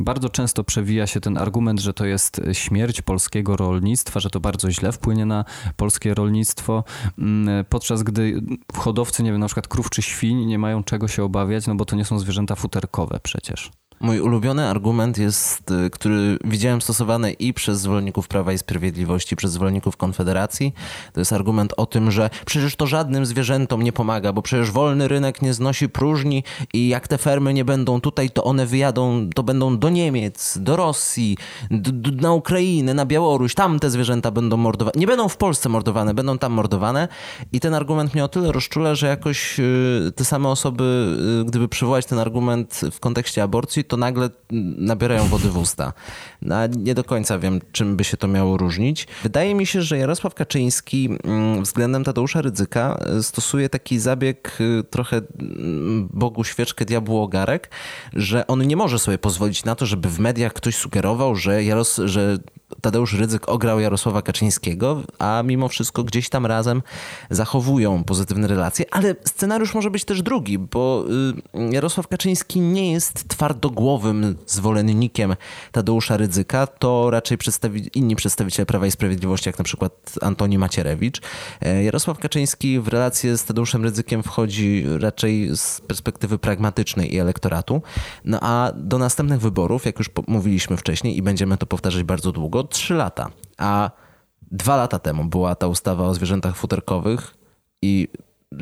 bardzo 0.00 0.28
często 0.28 0.64
przewija 0.64 1.06
się 1.06 1.20
ten 1.20 1.38
argument, 1.38 1.80
że 1.80 1.94
to 1.94 2.06
jest 2.06 2.40
śmierć 2.52 3.02
polskiego 3.02 3.56
rolnictwa, 3.56 4.20
że 4.20 4.30
to 4.30 4.40
bardzo 4.40 4.70
źle 4.70 4.92
wpłynie 4.92 5.26
na 5.26 5.44
polskie 5.76 6.14
rolnictwo, 6.14 6.84
mm, 7.18 7.64
podczas 7.64 8.02
gdy 8.02 8.42
hodowcy, 8.74 9.22
nie 9.22 9.32
wiem, 9.32 9.40
na 9.40 9.46
przykład 9.46 9.68
krów 9.68 9.90
czy 9.90 10.02
świń 10.02 10.44
nie 10.44 10.58
mają 10.58 10.84
czego 10.84 11.08
się 11.08 11.24
obawiać, 11.24 11.66
no 11.66 11.74
bo 11.74 11.84
to 11.84 11.96
nie 11.96 12.04
są 12.04 12.18
zwierzęta 12.18 12.54
futerkowe 12.54 13.20
przecież. 13.22 13.70
Mój 14.00 14.20
ulubiony 14.20 14.66
argument 14.68 15.18
jest, 15.18 15.70
y, 15.70 15.90
który 15.90 16.38
widziałem 16.44 16.80
stosowany 16.80 17.32
i 17.32 17.54
przez 17.54 17.80
zwolenników 17.80 18.28
Prawa 18.28 18.52
i 18.52 18.58
Sprawiedliwości, 18.58 19.36
przez 19.36 19.52
zwolenników 19.52 19.96
Konfederacji. 19.96 20.74
To 21.12 21.20
jest 21.20 21.32
argument 21.32 21.72
o 21.76 21.86
tym, 21.86 22.10
że 22.10 22.30
przecież 22.46 22.76
to 22.76 22.86
żadnym 22.86 23.26
zwierzętom 23.26 23.82
nie 23.82 23.92
pomaga, 23.92 24.32
bo 24.32 24.42
przecież 24.42 24.70
wolny 24.70 25.08
rynek 25.08 25.42
nie 25.42 25.54
znosi 25.54 25.88
próżni 25.88 26.44
i 26.72 26.88
jak 26.88 27.08
te 27.08 27.18
fermy 27.18 27.54
nie 27.54 27.64
będą 27.64 28.00
tutaj, 28.00 28.30
to 28.30 28.44
one 28.44 28.66
wyjadą, 28.66 29.30
to 29.34 29.42
będą 29.42 29.78
do 29.78 29.90
Niemiec, 29.90 30.58
do 30.60 30.76
Rosji, 30.76 31.36
na 32.20 32.32
Ukrainę, 32.32 32.94
na 32.94 33.06
Białoruś. 33.06 33.54
Tam 33.54 33.78
te 33.78 33.90
zwierzęta 33.90 34.30
będą 34.30 34.56
mordowane. 34.56 35.00
Nie 35.00 35.06
będą 35.06 35.28
w 35.28 35.36
Polsce 35.36 35.68
mordowane, 35.68 36.14
będą 36.14 36.38
tam 36.38 36.52
mordowane. 36.52 37.08
I 37.52 37.60
ten 37.60 37.74
argument 37.74 38.14
mnie 38.14 38.24
o 38.24 38.28
tyle 38.28 38.52
rozczula, 38.52 38.94
że 38.94 39.06
jakoś 39.06 39.60
y, 39.60 40.12
te 40.16 40.24
same 40.24 40.48
osoby, 40.48 41.16
y, 41.42 41.44
gdyby 41.44 41.68
przywołać 41.68 42.06
ten 42.06 42.18
argument 42.18 42.80
w 42.92 43.00
kontekście 43.00 43.42
aborcji, 43.42 43.85
to 43.88 43.96
nagle 43.96 44.30
nabierają 44.78 45.24
wody 45.24 45.48
w 45.48 45.58
usta. 45.58 45.92
No, 46.42 46.56
nie 46.66 46.94
do 46.94 47.04
końca 47.04 47.38
wiem, 47.38 47.60
czym 47.72 47.96
by 47.96 48.04
się 48.04 48.16
to 48.16 48.28
miało 48.28 48.56
różnić. 48.56 49.06
Wydaje 49.22 49.54
mi 49.54 49.66
się, 49.66 49.82
że 49.82 49.98
Jarosław 49.98 50.34
Kaczyński 50.34 51.08
mm, 51.24 51.62
względem 51.62 52.04
Tadeusza 52.04 52.42
Rydzyka 52.42 52.98
e, 53.18 53.22
stosuje 53.22 53.68
taki 53.68 53.98
zabieg 53.98 54.58
e, 54.60 54.82
trochę 54.82 55.16
mm, 55.16 56.08
Bogu 56.12 56.44
świeczkę, 56.44 56.84
diabłu 56.84 57.18
ogarek, 57.18 57.70
że 58.12 58.46
on 58.46 58.66
nie 58.66 58.76
może 58.76 58.98
sobie 58.98 59.18
pozwolić 59.18 59.64
na 59.64 59.74
to, 59.74 59.86
żeby 59.86 60.08
w 60.08 60.18
mediach 60.18 60.52
ktoś 60.52 60.76
sugerował, 60.76 61.36
że, 61.36 61.64
Jaros 61.64 62.00
że 62.04 62.38
Tadeusz 62.80 63.12
Rydzyk 63.12 63.48
ograł 63.48 63.80
Jarosława 63.80 64.22
Kaczyńskiego, 64.22 65.02
a 65.18 65.42
mimo 65.44 65.68
wszystko 65.68 66.04
gdzieś 66.04 66.28
tam 66.28 66.46
razem 66.46 66.82
zachowują 67.30 68.04
pozytywne 68.04 68.48
relacje, 68.48 68.84
ale 68.90 69.16
scenariusz 69.24 69.74
może 69.74 69.90
być 69.90 70.04
też 70.04 70.22
drugi, 70.22 70.58
bo 70.58 71.04
y, 71.54 71.74
Jarosław 71.74 72.08
Kaczyński 72.08 72.60
nie 72.60 72.92
jest 72.92 73.28
twardogłowym 73.28 74.36
zwolennikiem 74.46 75.36
Tadeusza 75.72 76.16
Rydzyka, 76.16 76.66
to 76.66 77.10
raczej 77.10 77.38
przedstawi 77.38 77.90
inni 77.94 78.16
przedstawiciele 78.16 78.66
Prawa 78.66 78.86
i 78.86 78.90
Sprawiedliwości, 78.90 79.48
jak 79.48 79.58
na 79.58 79.64
przykład 79.64 80.14
Antoni 80.22 80.58
Macierewicz. 80.58 81.20
E, 81.60 81.84
Jarosław 81.84 82.18
Kaczyński 82.18 82.80
w 82.80 82.88
relację 82.88 83.36
z 83.36 83.44
Tadeuszem 83.44 83.82
Rydzykiem 83.82 84.22
wchodzi 84.22 84.84
raczej 85.00 85.56
z 85.56 85.80
perspektywy 85.80 86.38
pragmatycznej 86.38 87.14
i 87.14 87.18
elektoratu, 87.18 87.82
no 88.24 88.38
a 88.42 88.72
do 88.76 88.98
następnych 88.98 89.40
wyborów, 89.40 89.86
jak 89.86 89.98
już 89.98 90.10
mówiliśmy 90.26 90.76
wcześniej 90.76 91.16
i 91.16 91.22
będziemy 91.22 91.56
to 91.58 91.66
powtarzać 91.66 92.02
bardzo 92.02 92.32
długo, 92.32 92.55
trzy 92.64 92.94
lata. 92.94 93.30
A 93.58 93.90
dwa 94.42 94.76
lata 94.76 94.98
temu 94.98 95.24
była 95.24 95.54
ta 95.54 95.66
ustawa 95.66 96.04
o 96.04 96.14
zwierzętach 96.14 96.56
futerkowych 96.56 97.34
i 97.82 98.08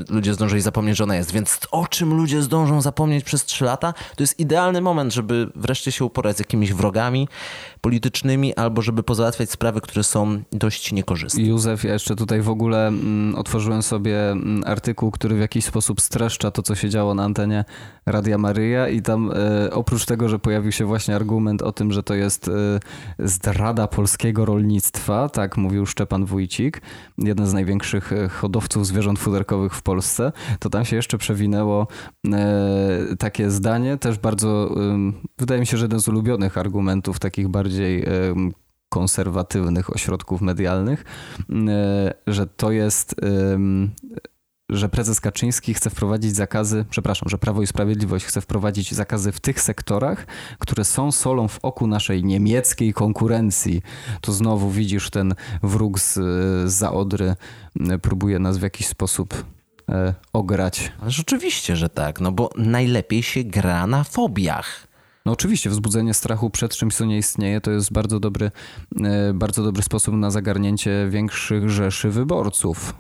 ludzie 0.09 0.35
zdążyli 0.35 0.63
zapomnieć, 0.63 0.97
że 0.97 1.05
ona 1.05 1.17
jest. 1.17 1.33
Więc 1.33 1.59
o 1.71 1.87
czym 1.87 2.15
ludzie 2.15 2.43
zdążą 2.43 2.81
zapomnieć 2.81 3.25
przez 3.25 3.45
trzy 3.45 3.65
lata, 3.65 3.93
to 3.93 4.23
jest 4.23 4.41
idealny 4.41 4.81
moment, 4.81 5.15
żeby 5.15 5.51
wreszcie 5.55 5.93
się 5.93 6.05
uporać 6.05 6.37
z 6.37 6.39
jakimiś 6.39 6.73
wrogami 6.73 7.29
politycznymi 7.81 8.55
albo 8.55 8.83
żeby 8.83 9.03
pozałatwiać 9.03 9.51
sprawy, 9.51 9.81
które 9.81 10.05
są 10.05 10.43
dość 10.53 10.93
niekorzystne. 10.93 11.43
Józef, 11.43 11.85
ja 11.85 11.93
jeszcze 11.93 12.17
tutaj 12.17 12.41
w 12.41 12.49
ogóle 12.49 12.89
mm, 12.89 13.35
otworzyłem 13.35 13.83
sobie 13.83 14.31
mm, 14.31 14.63
artykuł, 14.67 15.11
który 15.11 15.37
w 15.37 15.41
jakiś 15.41 15.65
sposób 15.65 16.01
streszcza 16.01 16.51
to, 16.51 16.63
co 16.63 16.75
się 16.75 16.91
działo 16.91 17.15
na 17.15 17.25
antenie 17.25 17.65
Radia 18.07 18.39
Maryja 18.39 18.89
i 18.89 19.03
tam 19.03 19.31
e, 19.31 19.73
oprócz 19.73 20.05
tego, 20.05 20.29
że 20.29 20.39
pojawił 20.39 20.73
się 20.73 20.85
właśnie 20.85 21.17
argument 21.17 21.63
o 21.63 21.73
tym, 21.73 21.93
że 21.93 22.03
to 22.03 22.15
jest 22.15 22.49
e, 22.49 22.53
zdrada 23.19 23.87
polskiego 23.87 24.45
rolnictwa, 24.45 25.29
tak 25.29 25.57
mówił 25.57 25.87
Szczepan 25.87 26.25
Wójcik, 26.25 26.81
jeden 27.19 27.47
z 27.47 27.53
największych 27.53 28.13
e, 28.13 28.29
hodowców 28.29 28.87
zwierząt 28.87 29.19
futerkowych 29.19 29.75
w 29.75 29.83
Polsce, 29.85 30.33
to 30.59 30.71
tam 30.71 30.85
się 30.85 30.97
jeszcze 30.97 31.19
przewinęło 31.19 31.87
e, 32.33 33.17
takie 33.19 33.51
zdanie, 33.51 33.99
też 33.99 34.19
bardzo, 34.19 34.75
wydaje 35.39 35.61
mi 35.61 35.67
się, 35.67 35.77
że 35.77 35.85
jeden 35.85 36.01
z 36.01 36.09
ulubionych 36.09 36.59
argumentów, 36.59 37.19
takich 37.19 37.49
bardziej 37.49 38.05
konserwatywnych 38.89 39.95
ośrodków 39.95 40.41
medialnych, 40.41 41.05
e, 41.69 42.15
że 42.27 42.47
to 42.47 42.71
jest 42.71 43.15
że 44.71 44.89
prezes 44.89 45.21
Kaczyński 45.21 45.75
chce 45.75 45.91
wprowadzić 45.91 46.37
zakazy, 46.37 46.85
przepraszam, 46.91 47.29
że 47.29 47.39
Prawo 47.39 47.63
i 47.63 47.67
Sprawiedliwość 47.67 48.25
chce 48.25 48.41
wprowadzić 48.41 48.95
zakazy 48.95 49.33
w 49.33 49.41
tych 49.41 49.61
sektorach, 49.61 50.27
które 50.59 50.85
są 50.85 51.13
solą 51.13 51.49
w 51.49 51.59
oku 51.63 51.87
naszej 51.87 52.25
niemieckiej 52.25 52.93
konkurencji. 52.93 53.83
To 54.21 54.33
znowu 54.33 54.71
widzisz 54.71 55.11
ten 55.11 55.35
wróg 55.63 56.01
z, 56.01 56.15
z 56.15 56.73
Zaodry 56.73 57.37
próbuje 58.03 58.39
nas 58.39 58.59
w 58.59 58.63
jakiś 58.63 58.87
sposób 58.87 59.45
e, 59.89 60.15
ograć. 60.33 60.93
Ależ 61.03 61.21
oczywiście, 61.21 61.77
że 61.77 61.89
tak, 61.89 62.21
no 62.21 62.33
bo 62.33 62.51
najlepiej 62.57 63.23
się 63.23 63.45
gra 63.45 63.87
na 63.87 64.05
fobiach. 64.05 64.87
No 65.27 65.33
oczywiście, 65.33 65.71
wzbudzenie 65.71 66.15
strachu 66.15 66.51
przed 66.51 66.77
czymś, 66.77 66.95
co 66.95 67.05
nie 67.05 67.19
istnieje, 67.19 67.61
to 67.61 67.71
jest 67.71 67.93
bardzo 67.93 68.21
dobry, 68.21 68.51
e, 69.05 69.35
bardzo 69.35 69.63
dobry 69.63 69.83
sposób 69.83 70.15
na 70.15 70.31
zagarnięcie 70.31 71.07
większych 71.11 71.71
rzeszy 71.71 72.11
wyborców. 72.11 72.95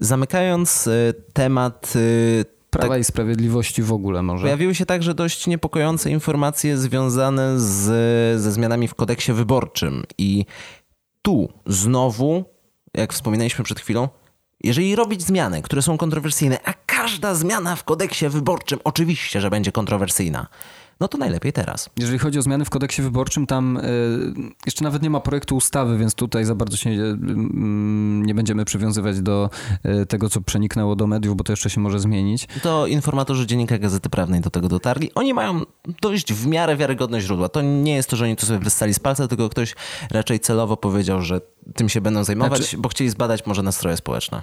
Zamykając 0.00 0.86
e, 0.86 1.12
temat 1.32 1.92
e, 1.96 2.60
Prawa 2.70 2.88
tak, 2.88 3.00
i 3.00 3.04
Sprawiedliwości 3.04 3.82
w 3.82 3.92
ogóle 3.92 4.22
może. 4.22 4.42
Pojawiły 4.42 4.74
się 4.74 4.86
także 4.86 5.14
dość 5.14 5.46
niepokojące 5.46 6.10
informacje 6.10 6.78
związane 6.78 7.60
z, 7.60 7.82
ze 8.40 8.52
zmianami 8.52 8.88
w 8.88 8.94
kodeksie 8.94 9.32
wyborczym. 9.32 10.04
I 10.18 10.44
tu 11.22 11.48
znowu, 11.66 12.44
jak 12.94 13.12
wspominaliśmy 13.12 13.64
przed 13.64 13.80
chwilą, 13.80 14.08
jeżeli 14.64 14.96
robić 14.96 15.22
zmiany, 15.22 15.62
które 15.62 15.82
są 15.82 15.98
kontrowersyjne, 15.98 16.58
a 16.64 16.74
każda 16.86 17.34
zmiana 17.34 17.76
w 17.76 17.84
kodeksie 17.84 18.28
wyborczym 18.28 18.78
oczywiście, 18.84 19.40
że 19.40 19.50
będzie 19.50 19.72
kontrowersyjna, 19.72 20.46
no 21.00 21.08
to 21.08 21.18
najlepiej 21.18 21.52
teraz. 21.52 21.90
Jeżeli 21.98 22.18
chodzi 22.18 22.38
o 22.38 22.42
zmiany 22.42 22.64
w 22.64 22.70
kodeksie 22.70 23.02
wyborczym, 23.02 23.46
tam 23.46 23.76
y, 23.76 23.82
jeszcze 24.66 24.84
nawet 24.84 25.02
nie 25.02 25.10
ma 25.10 25.20
projektu 25.20 25.56
ustawy, 25.56 25.98
więc 25.98 26.14
tutaj 26.14 26.44
za 26.44 26.54
bardzo 26.54 26.76
się 26.76 26.90
y, 26.90 27.16
nie 28.22 28.34
będziemy 28.34 28.64
przywiązywać 28.64 29.20
do 29.20 29.50
y, 30.02 30.06
tego, 30.06 30.28
co 30.28 30.40
przeniknęło 30.40 30.96
do 30.96 31.06
mediów, 31.06 31.36
bo 31.36 31.44
to 31.44 31.52
jeszcze 31.52 31.70
się 31.70 31.80
może 31.80 32.00
zmienić. 32.00 32.48
To 32.62 32.86
informatorzy 32.86 33.46
Dziennika 33.46 33.78
Gazety 33.78 34.10
Prawnej 34.10 34.40
do 34.40 34.50
tego 34.50 34.68
dotarli. 34.68 35.14
Oni 35.14 35.34
mają 35.34 35.60
dość 36.02 36.32
w 36.32 36.46
miarę 36.46 36.76
wiarygodne 36.76 37.20
źródła. 37.20 37.48
To 37.48 37.62
nie 37.62 37.94
jest 37.94 38.10
to, 38.10 38.16
że 38.16 38.24
oni 38.24 38.36
to 38.36 38.46
sobie 38.46 38.58
wystali 38.58 38.94
z 38.94 38.98
palca, 38.98 39.28
tylko 39.28 39.48
ktoś 39.48 39.74
raczej 40.10 40.40
celowo 40.40 40.76
powiedział, 40.76 41.22
że 41.22 41.40
tym 41.74 41.88
się 41.88 42.00
będą 42.00 42.24
zajmować, 42.24 42.58
znaczy... 42.58 42.78
bo 42.78 42.88
chcieli 42.88 43.10
zbadać 43.10 43.46
może 43.46 43.62
nastroje 43.62 43.96
społeczne. 43.96 44.42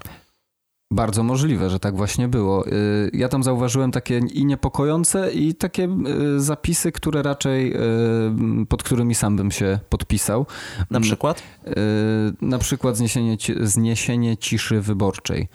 Bardzo 0.92 1.24
możliwe, 1.24 1.70
że 1.70 1.80
tak 1.80 1.96
właśnie 1.96 2.28
było. 2.28 2.68
Y, 2.68 3.10
ja 3.14 3.30
tam 3.30 3.44
zauważyłem 3.44 3.92
takie 3.92 4.18
i 4.18 4.46
niepokojące, 4.46 5.32
i 5.32 5.56
takie 5.56 5.90
y, 6.36 6.40
zapisy, 6.40 6.92
które 6.92 7.24
raczej 7.24 7.74
y, 7.74 8.66
pod 8.70 8.84
którymi 8.84 9.16
sam 9.16 9.36
bym 9.36 9.52
się 9.52 9.80
podpisał. 9.90 10.46
Na 10.90 11.00
przykład? 11.00 11.44
Na 12.42 12.58
przykład 12.58 12.98
zniesienie, 12.98 13.38
zniesienie 13.62 14.38
ciszy 14.38 14.82
wyborczej. 14.82 15.48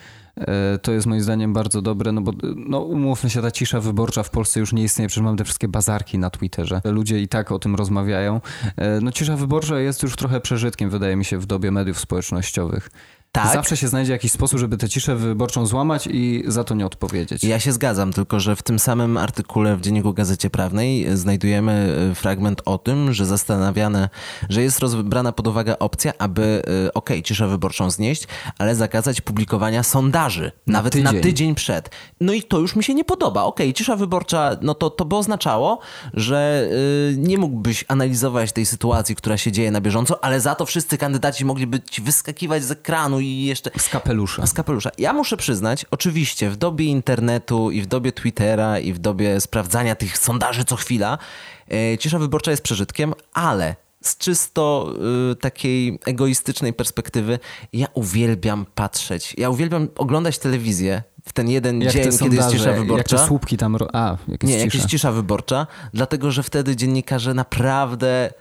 To 0.82 0.92
jest 0.92 1.06
moim 1.06 1.20
zdaniem 1.20 1.52
bardzo 1.52 1.82
dobre, 1.82 2.12
no 2.12 2.20
bo 2.20 2.32
no 2.56 2.80
umówmy 2.80 3.30
się, 3.30 3.42
ta 3.42 3.50
cisza 3.50 3.80
wyborcza 3.80 4.22
w 4.22 4.30
Polsce 4.30 4.60
już 4.60 4.72
nie 4.72 4.82
istnieje, 4.82 5.08
przecież 5.08 5.24
mamy 5.24 5.36
te 5.36 5.44
wszystkie 5.44 5.68
bazarki 5.68 6.18
na 6.18 6.30
Twitterze. 6.30 6.80
Ludzie 6.84 7.20
i 7.20 7.28
tak 7.28 7.52
o 7.52 7.58
tym 7.58 7.74
rozmawiają. 7.74 8.40
No 9.02 9.12
cisza 9.12 9.36
wyborcza 9.36 9.80
jest 9.80 10.02
już 10.02 10.16
trochę 10.16 10.40
przeżytkiem, 10.40 10.90
wydaje 10.90 11.16
mi 11.16 11.24
się, 11.24 11.38
w 11.38 11.46
dobie 11.46 11.70
mediów 11.70 12.00
społecznościowych. 12.00 12.90
Tak. 13.32 13.52
Zawsze 13.52 13.76
się 13.76 13.88
znajdzie 13.88 14.12
jakiś 14.12 14.32
sposób, 14.32 14.58
żeby 14.58 14.76
tę 14.76 14.88
ciszę 14.88 15.16
wyborczą 15.16 15.66
złamać 15.66 16.08
i 16.10 16.44
za 16.46 16.64
to 16.64 16.74
nie 16.74 16.86
odpowiedzieć. 16.86 17.44
Ja 17.44 17.60
się 17.60 17.72
zgadzam, 17.72 18.12
tylko 18.12 18.40
że 18.40 18.56
w 18.56 18.62
tym 18.62 18.78
samym 18.78 19.16
artykule 19.16 19.76
w 19.76 19.80
Dzienniku 19.80 20.12
Gazecie 20.12 20.50
Prawnej 20.50 21.16
znajdujemy 21.16 21.96
e, 22.10 22.14
fragment 22.14 22.62
o 22.64 22.78
tym, 22.78 23.12
że 23.12 23.26
zastanawiane, 23.26 24.08
że 24.48 24.62
jest 24.62 24.78
rozbrana 24.78 25.32
pod 25.32 25.46
uwagę 25.46 25.78
opcja, 25.78 26.12
aby 26.18 26.62
e, 26.86 26.94
ok, 26.94 27.10
ciszę 27.24 27.48
wyborczą 27.48 27.90
znieść, 27.90 28.26
ale 28.58 28.74
zakazać 28.74 29.20
publikowania 29.20 29.82
sondaży, 29.82 30.52
na 30.66 30.72
nawet 30.72 30.92
tydzień. 30.92 31.14
na 31.14 31.20
tydzień 31.20 31.54
przed. 31.54 31.90
No 32.20 32.32
i 32.32 32.42
to 32.42 32.58
już 32.58 32.76
mi 32.76 32.84
się 32.84 32.94
nie 32.94 33.04
podoba. 33.04 33.44
Ok, 33.44 33.60
cisza 33.74 33.96
wyborcza, 33.96 34.56
no 34.62 34.74
to, 34.74 34.90
to 34.90 35.04
by 35.04 35.16
oznaczało, 35.16 35.78
że 36.14 36.68
yy, 37.10 37.16
nie 37.16 37.38
mógłbyś 37.38 37.84
analizować 37.88 38.52
tej 38.52 38.66
sytuacji, 38.66 39.16
która 39.16 39.36
się 39.36 39.52
dzieje 39.52 39.70
na 39.70 39.80
bieżąco, 39.80 40.24
ale 40.24 40.40
za 40.40 40.54
to 40.54 40.66
wszyscy 40.66 40.98
kandydaci 40.98 41.44
mogliby 41.44 41.80
ci 41.80 42.02
wyskakiwać 42.02 42.64
z 42.64 42.70
ekranu 42.70 43.21
i 43.22 43.44
jeszcze... 43.44 43.70
Z 43.78 43.88
kapelusza. 43.88 44.46
Z 44.46 44.52
kapelusza. 44.52 44.90
Ja 44.98 45.12
muszę 45.12 45.36
przyznać, 45.36 45.86
oczywiście 45.90 46.50
w 46.50 46.56
dobie 46.56 46.84
internetu 46.84 47.70
i 47.70 47.82
w 47.82 47.86
dobie 47.86 48.12
Twittera 48.12 48.78
i 48.78 48.92
w 48.92 48.98
dobie 48.98 49.40
sprawdzania 49.40 49.94
tych 49.94 50.18
sondaży 50.18 50.64
co 50.64 50.76
chwila, 50.76 51.18
e, 51.70 51.98
cisza 51.98 52.18
wyborcza 52.18 52.50
jest 52.50 52.62
przeżytkiem, 52.62 53.14
ale 53.32 53.76
z 54.02 54.16
czysto 54.16 54.94
y, 55.32 55.36
takiej 55.36 55.98
egoistycznej 56.06 56.72
perspektywy, 56.72 57.38
ja 57.72 57.86
uwielbiam 57.94 58.66
patrzeć. 58.74 59.34
Ja 59.38 59.50
uwielbiam 59.50 59.88
oglądać 59.96 60.38
telewizję 60.38 61.02
w 61.24 61.32
ten 61.32 61.48
jeden 61.48 61.82
jak 61.82 61.92
dzień, 61.92 62.18
kiedy 62.18 62.36
jest 62.36 62.50
cisza 62.50 62.72
wyborcza. 62.72 63.16
Jak 63.16 63.22
te 63.22 63.28
słupki 63.28 63.56
tam... 63.56 63.76
A, 63.92 64.16
jak 64.28 64.42
jest 64.42 64.54
Nie, 64.54 64.58
cisza. 64.58 64.64
jak 64.64 64.74
jest 64.74 64.86
cisza 64.86 65.12
wyborcza, 65.12 65.66
dlatego 65.94 66.30
że 66.30 66.42
wtedy 66.42 66.76
dziennikarze 66.76 67.34
naprawdę 67.34 68.32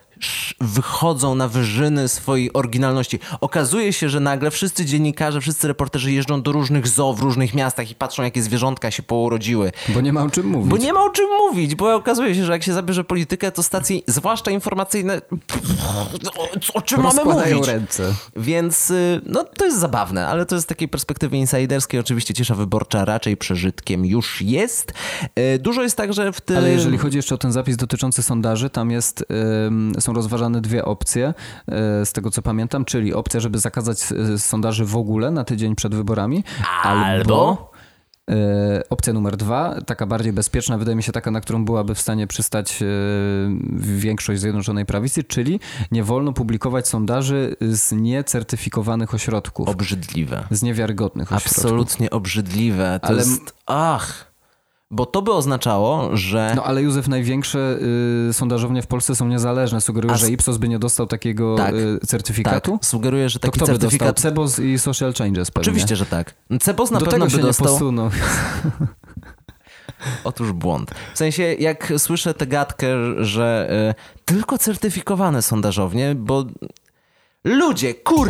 wychodzą 0.62 1.36
na 1.36 1.48
wyżyny 1.48 2.08
swojej 2.08 2.54
oryginalności. 2.54 3.20
Okazuje 3.42 3.94
się, 3.94 4.10
że 4.10 4.20
nagle 4.20 4.52
wszyscy 4.52 4.86
dziennikarze, 4.86 5.42
wszyscy 5.42 5.68
reporterzy 5.68 6.12
jeżdżą 6.12 6.42
do 6.42 6.52
różnych 6.52 6.88
zoo 6.88 7.14
w 7.14 7.20
różnych 7.20 7.54
miastach 7.54 7.92
i 7.92 7.96
patrzą, 7.96 8.24
jakie 8.24 8.44
zwierzątka 8.44 8.92
się 8.92 9.04
pourodziły. 9.04 9.72
Bo 9.90 10.02
nie 10.02 10.14
ma 10.14 10.24
o 10.24 10.30
czym 10.30 10.48
mówić. 10.48 10.70
Bo 10.70 10.78
nie 10.78 10.94
ma 10.94 11.04
o 11.04 11.10
czym 11.10 11.26
mówić, 11.30 11.76
bo 11.76 11.96
okazuje 11.96 12.36
się, 12.36 12.46
że 12.46 12.52
jak 12.52 12.64
się 12.64 12.74
zabierze 12.74 13.04
politykę, 13.04 13.52
to 13.52 13.64
stacje, 13.64 14.00
zwłaszcza 14.08 14.52
informacyjne, 14.52 15.22
o 16.74 16.82
czym 16.82 17.02
mamy 17.02 17.24
mówić? 17.24 17.68
ręce. 17.68 18.14
Więc 18.36 18.92
y, 18.92 19.22
no, 19.26 19.44
to 19.44 19.66
jest 19.66 19.80
zabawne, 19.80 20.28
ale 20.28 20.46
to 20.46 20.56
jest 20.56 20.68
z 20.68 20.70
takiej 20.70 20.88
perspektywy 20.88 21.38
insiderskiej. 21.38 22.00
Oczywiście 22.00 22.34
cisza 22.34 22.56
wyborcza 22.56 23.06
raczej 23.06 23.38
przeżytkiem 23.38 24.06
już 24.06 24.42
jest. 24.42 24.94
Y, 25.56 25.60
dużo 25.60 25.82
jest 25.82 25.98
także 25.98 26.32
w 26.32 26.42
tym... 26.42 26.58
Ale 26.58 26.72
jeżeli 26.72 26.98
chodzi 26.98 27.18
jeszcze 27.18 27.36
o 27.36 27.38
ten 27.38 27.52
zapis 27.52 27.78
dotyczący 27.78 28.24
sondaży, 28.24 28.70
tam 28.70 28.92
jest, 28.92 29.26
są 30.00 30.11
są 30.12 30.16
rozważane 30.16 30.62
dwie 30.62 30.86
opcje, 30.86 31.34
e, 31.68 32.06
z 32.06 32.14
tego 32.14 32.32
co 32.32 32.42
pamiętam, 32.42 32.86
czyli 32.86 33.14
opcja, 33.14 33.40
żeby 33.40 33.60
zakazać 33.60 34.04
e, 34.34 34.38
sondaży 34.38 34.86
w 34.86 34.96
ogóle 34.96 35.32
na 35.32 35.44
tydzień 35.44 35.76
przed 35.76 35.96
wyborami, 35.96 36.44
albo, 36.84 37.06
albo 37.06 37.72
e, 38.32 38.82
Opcja 38.90 39.14
numer 39.14 39.38
dwa, 39.38 39.82
taka 39.86 40.06
bardziej 40.06 40.34
bezpieczna, 40.34 40.78
wydaje 40.78 40.96
mi 40.96 41.04
się 41.04 41.12
taka, 41.12 41.32
na 41.32 41.42
którą 41.42 41.66
byłaby 41.66 41.96
w 41.96 42.00
stanie 42.00 42.28
przystać 42.28 42.80
większość 43.80 44.42
Zjednoczonej 44.42 44.86
Prawicy, 44.86 45.24
czyli 45.24 45.60
nie 45.92 46.04
wolno 46.04 46.34
publikować 46.34 46.88
sondaży 46.88 47.56
z 47.62 47.92
niecertyfikowanych 47.92 49.14
ośrodków. 49.14 49.70
Obrzydliwe. 49.70 50.44
Z 50.52 50.64
niewiarygodnych 50.64 51.34
ośrodków. 51.34 51.58
Absolutnie 51.58 52.10
obrzydliwe. 52.10 53.00
To 53.02 53.08
Ale... 53.08 53.18
jest... 53.18 53.54
Ach! 53.66 54.31
Bo 54.92 55.06
to 55.06 55.22
by 55.22 55.32
oznaczało, 55.32 56.18
że. 56.18 56.54
No 56.56 56.64
ale 56.64 56.82
Józef, 56.82 57.08
największe 57.08 57.78
y, 58.30 58.34
sondażownie 58.34 58.82
w 58.82 58.88
Polsce 58.88 59.16
są 59.16 59.28
niezależne. 59.28 59.82
Sugeruję, 59.82 60.18
że 60.18 60.30
Ipsos 60.30 60.58
by 60.58 60.70
nie 60.70 60.80
dostał 60.80 61.08
takiego 61.08 61.56
tak, 61.56 61.76
y, 61.76 62.00
certyfikatu? 62.08 62.72
Tak, 62.72 62.86
sugeruję, 62.86 63.30
że 63.30 63.40
taki 63.40 63.60
to 63.60 63.66
kto 63.66 63.66
certyfikat. 63.66 64.08
By 64.08 64.14
dostał? 64.14 64.32
Cebos 64.32 64.60
i 64.60 64.80
Social 64.80 65.14
Changes 65.14 65.52
pewnie. 65.52 65.72
Oczywiście, 65.72 65.96
że 65.96 66.06
tak. 66.06 66.36
Cebos 66.62 66.92
na 66.92 67.00
Do 67.00 67.06
pewno 67.06 67.26
tego 67.26 67.36
by 67.36 67.42
się 67.42 67.48
dostał. 67.48 67.68
Posunął. 67.68 68.10
Otóż 70.24 70.52
błąd. 70.52 70.92
W 71.14 71.18
sensie, 71.18 71.44
jak 71.44 71.94
słyszę 71.98 72.34
tę 72.34 72.48
gadkę, 72.48 72.88
że 73.26 73.70
y, 73.92 74.24
tylko 74.26 74.58
certyfikowane 74.58 75.42
sondażownie, 75.42 76.16
bo 76.16 76.46
Ludzie, 77.44 77.94
kur... 77.94 78.30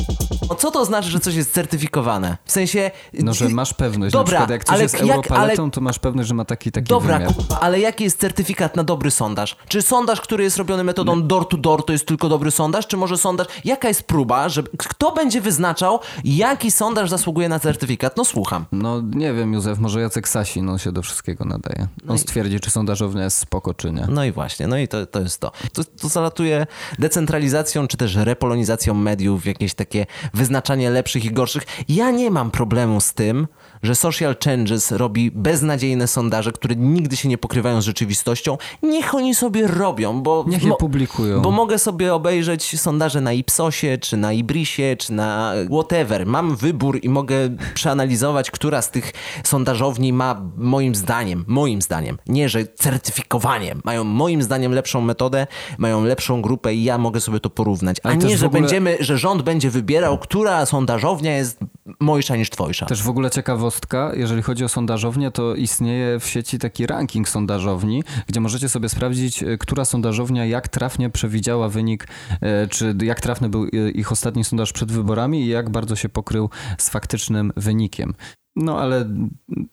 Co 0.58 0.71
to 0.71 0.86
znaczy, 0.86 1.10
że 1.10 1.19
coś 1.19 1.36
jest 1.36 1.54
certyfikowane? 1.54 2.38
W 2.45 2.52
sensie... 2.52 2.91
No, 3.13 3.34
że 3.34 3.50
masz 3.50 3.74
pewność. 3.74 4.13
Dobra, 4.13 4.39
na 4.39 4.45
przykład 4.45 4.50
jak 4.50 4.63
coś 4.63 4.74
ale 4.74 4.84
jest 4.84 4.93
jak, 4.93 5.04
Europaletą, 5.04 5.63
ale... 5.63 5.71
to 5.71 5.82
masz 5.82 6.00
pewność, 6.00 6.30
że 6.30 6.36
ma 6.36 6.45
taki, 6.45 6.71
taki 6.71 6.88
Dobra, 6.88 7.19
wymiar. 7.19 7.34
ale 7.62 7.80
jaki 7.80 8.04
jest 8.04 8.19
certyfikat 8.19 8.76
na 8.76 8.84
dobry 8.84 9.12
sondaż? 9.12 9.58
Czy 9.67 9.82
sondaż, 9.82 10.21
który 10.21 10.43
jest 10.43 10.58
robiony 10.58 10.84
metodą 10.84 11.28
door 11.28 11.47
to 11.47 11.58
door, 11.58 11.86
to 11.86 11.93
jest 11.93 12.06
tylko 12.08 12.30
dobry 12.30 12.52
sondaż? 12.52 12.88
Czy 12.88 12.97
może 12.97 13.17
sondaż... 13.17 13.47
Jaka 13.65 13.88
jest 13.88 14.04
próba, 14.04 14.50
że... 14.50 14.63
Kto 14.78 15.12
będzie 15.12 15.41
wyznaczał, 15.41 16.00
jaki 16.24 16.71
sondaż 16.71 17.10
zasługuje 17.10 17.50
na 17.50 17.60
certyfikat? 17.60 18.17
No 18.17 18.26
słucham. 18.26 18.65
No 18.71 19.02
nie 19.02 19.34
wiem, 19.34 19.54
Józef, 19.54 19.80
może 19.80 20.02
Jacek 20.02 20.30
Sasin, 20.30 20.69
on 20.69 20.78
się 20.78 20.91
do 20.91 21.02
wszystkiego 21.02 21.45
nadaje. 21.45 21.88
No 22.06 22.12
on 22.12 22.15
i... 22.15 22.19
stwierdzi, 22.19 22.60
czy 22.60 22.71
sondażownia 22.71 23.24
jest 23.24 23.38
spoko, 23.38 23.74
czy 23.74 23.91
nie. 23.91 24.08
No 24.10 24.26
i 24.26 24.32
właśnie, 24.32 24.67
no 24.67 24.78
i 24.78 24.88
to, 24.88 25.06
to 25.06 25.19
jest 25.19 25.39
to. 25.39 25.52
To, 25.74 25.84
to 25.84 26.10
zalatuje 26.10 26.67
decentralizacją, 27.00 27.88
czy 27.88 27.97
też 27.97 28.15
repolonizacją 28.15 29.01
mediów, 29.02 29.46
jakieś 29.46 29.74
takie 29.74 30.06
wyznaczanie 30.34 30.90
lepszych 30.90 31.26
i 31.26 31.32
gorszych. 31.32 31.64
Ja 31.90 32.12
nie 32.12 32.32
mam 32.32 32.52
problemu 32.52 33.02
z 33.02 33.14
tym, 33.14 33.48
że 33.84 33.96
Social 33.96 34.36
Changes 34.46 34.91
robi 34.91 35.32
beznadziejne 35.32 36.08
sondaże, 36.08 36.52
które 36.52 36.76
nigdy 36.76 37.17
się 37.17 37.30
nie 37.30 37.38
pokrywają 37.38 37.82
z 37.82 37.86
rzeczywistością. 37.86 38.58
Niech 38.84 39.15
oni 39.15 39.36
sobie 39.36 39.67
robią, 39.67 40.22
bo... 40.22 40.46
Niech 40.48 40.63
je 40.63 40.74
publikują. 40.80 41.41
Bo 41.41 41.52
mogę 41.52 41.80
sobie 41.80 42.13
obejrzeć 42.13 42.80
sondaże 42.80 43.22
na 43.22 43.34
Ipsosie, 43.34 43.98
czy 43.98 44.17
na 44.17 44.34
Ibrisie, 44.34 44.96
czy 45.00 45.13
na 45.13 45.54
whatever. 45.72 46.26
Mam 46.26 46.56
wybór 46.56 47.00
i 47.04 47.10
mogę 47.10 47.36
przeanalizować, 47.74 48.52
która 48.52 48.82
z 48.82 48.91
tych 48.91 49.13
sondażowni 49.44 50.13
ma 50.13 50.41
moim 50.58 50.96
zdaniem, 50.96 51.46
moim 51.48 51.82
zdaniem, 51.82 52.17
nie, 52.28 52.50
że 52.50 52.65
certyfikowanie, 52.65 53.76
mają 53.84 54.04
moim 54.04 54.44
zdaniem 54.44 54.72
lepszą 54.72 55.02
metodę, 55.02 55.48
mają 55.78 56.04
lepszą 56.04 56.41
grupę 56.41 56.74
i 56.74 56.84
ja 56.84 56.98
mogę 56.98 57.22
sobie 57.22 57.39
to 57.39 57.50
porównać. 57.50 57.98
A 58.04 58.13
nie, 58.13 58.38
że 58.38 58.46
ogóle... 58.46 58.62
będziemy, 58.62 58.98
że 59.00 59.17
rząd 59.17 59.41
będzie 59.41 59.70
wybierał, 59.70 60.17
która 60.17 60.65
sondażownia 60.65 61.38
jest 61.38 61.60
mojsza 62.00 62.36
niż 62.36 62.50
twojsza. 62.50 62.86
Też 62.86 63.04
w 63.04 63.10
ogóle 63.10 63.30
ciekawostka, 63.30 64.12
jeżeli 64.16 64.42
chodzi 64.42 64.64
o 64.64 64.70
sondażownię, 64.70 65.32
to 65.32 65.56
istnieje 65.56 66.20
w 66.20 66.26
sieci 66.26 66.60
taki 66.60 66.88
ranking 66.88 67.30
sondażowni, 67.30 68.04
gdzie 68.28 68.40
możecie 68.40 68.70
sobie 68.70 68.90
sprawdzić, 68.90 69.44
e, 69.44 69.58
która 69.58 69.86
sondażownia 69.86 70.46
jak 70.46 70.68
trafnie 70.68 71.10
przewidziała 71.10 71.70
wynik, 71.70 72.08
e, 72.42 72.68
czy 72.68 72.96
jak 73.04 73.22
trafny 73.22 73.50
był 73.50 73.64
e, 73.64 73.90
ich 73.90 74.12
ostatni 74.12 74.44
sondaż 74.44 74.74
przed 74.74 74.92
wyborami 74.92 75.42
i 75.42 75.48
jak 75.48 75.70
bardzo 75.70 75.96
się 75.96 76.10
pokrył 76.10 76.50
z 76.78 76.90
faktycznym 76.90 77.54
wynikiem. 77.58 78.14
No 78.56 78.80
ale 78.80 79.06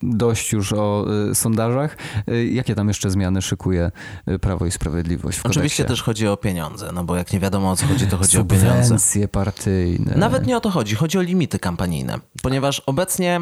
dość 0.02 0.52
już 0.52 0.72
o 0.72 1.06
y, 1.30 1.34
sondażach. 1.34 1.96
Y, 2.30 2.46
jakie 2.46 2.74
tam 2.74 2.88
jeszcze 2.88 3.10
zmiany 3.10 3.42
szykuje 3.42 3.90
y, 4.28 4.38
Prawo 4.38 4.66
i 4.66 4.70
Sprawiedliwość 4.70 5.38
w 5.38 5.42
kodeksie? 5.42 5.58
Oczywiście 5.58 5.84
też 5.84 6.02
chodzi 6.02 6.28
o 6.28 6.36
pieniądze, 6.36 6.90
no 6.94 7.04
bo 7.04 7.16
jak 7.16 7.32
nie 7.32 7.40
wiadomo 7.40 7.70
o 7.70 7.76
co 7.76 7.86
chodzi, 7.86 8.06
to 8.06 8.16
chodzi 8.16 8.38
o 8.38 8.44
pieniądze. 8.44 8.82
Subwencje 8.82 9.28
partyjne. 9.28 10.14
Nawet 10.16 10.46
nie 10.46 10.56
o 10.56 10.60
to 10.60 10.70
chodzi, 10.70 10.94
chodzi 10.94 11.18
o 11.18 11.22
limity 11.22 11.58
kampanijne, 11.58 12.18
ponieważ 12.42 12.80
obecnie 12.80 13.40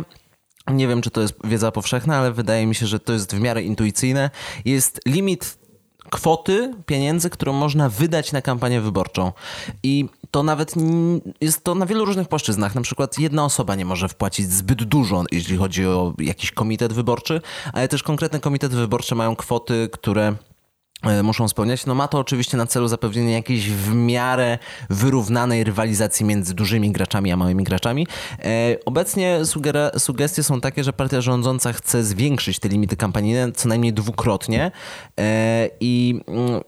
nie 0.73 0.89
wiem, 0.89 1.03
czy 1.03 1.11
to 1.11 1.21
jest 1.21 1.35
wiedza 1.45 1.73
powszechna, 1.73 2.17
ale 2.17 2.33
wydaje 2.33 2.67
mi 2.67 2.75
się, 2.75 2.87
że 2.87 3.01
to 3.01 3.13
jest 3.13 3.35
w 3.35 3.41
miarę 3.41 3.63
intuicyjne. 3.63 4.31
Jest 4.65 5.01
limit 5.07 5.59
kwoty 6.11 6.75
pieniędzy, 6.87 7.31
którą 7.31 7.53
można 7.53 7.89
wydać 7.89 8.33
na 8.33 8.43
kampanię 8.43 8.81
wyborczą. 8.81 9.33
I 9.83 10.09
to 10.31 10.43
nawet 10.43 10.75
jest 11.41 11.65
to 11.65 11.75
na 11.75 11.87
wielu 11.87 12.05
różnych 12.05 12.29
płaszczyznach. 12.29 12.75
Na 12.75 12.81
przykład 12.81 13.19
jedna 13.19 13.45
osoba 13.45 13.75
nie 13.75 13.85
może 13.85 14.09
wpłacić 14.09 14.53
zbyt 14.53 14.85
dużo, 14.85 15.25
jeśli 15.33 15.57
chodzi 15.57 15.87
o 15.87 16.15
jakiś 16.19 16.51
komitet 16.53 16.93
wyborczy, 16.93 17.41
ale 17.73 17.89
też 17.89 18.03
konkretne 18.03 18.41
komitety 18.41 18.77
wyborcze 18.77 19.15
mają 19.15 19.37
kwoty, 19.37 19.89
które 19.93 20.37
muszą 21.23 21.49
spełniać. 21.49 21.87
No 21.87 21.95
ma 21.95 22.09
to 22.09 22.19
oczywiście 22.19 22.57
na 22.57 22.67
celu 22.67 22.89
zapewnienie 22.89 23.33
jakiejś 23.33 23.71
w 23.71 23.95
miarę 23.95 24.59
wyrównanej 24.91 25.65
rywalizacji 25.65 26.27
między 26.27 26.55
dużymi 26.55 26.91
graczami 26.91 27.33
a 27.33 27.37
małymi 27.37 27.65
graczami. 27.65 28.07
E, 28.39 28.77
obecnie 28.85 29.41
sugestie 29.99 30.43
są 30.43 30.61
takie, 30.61 30.85
że 30.85 30.93
partia 30.93 31.21
rządząca 31.21 31.73
chce 31.73 32.05
zwiększyć 32.05 32.59
te 32.59 32.69
limity 32.69 32.97
kampanijne 32.97 33.53
co 33.53 33.69
najmniej 33.69 33.93
dwukrotnie 33.93 34.71
e, 35.21 35.71
i 35.81 36.21
mm, 36.27 36.61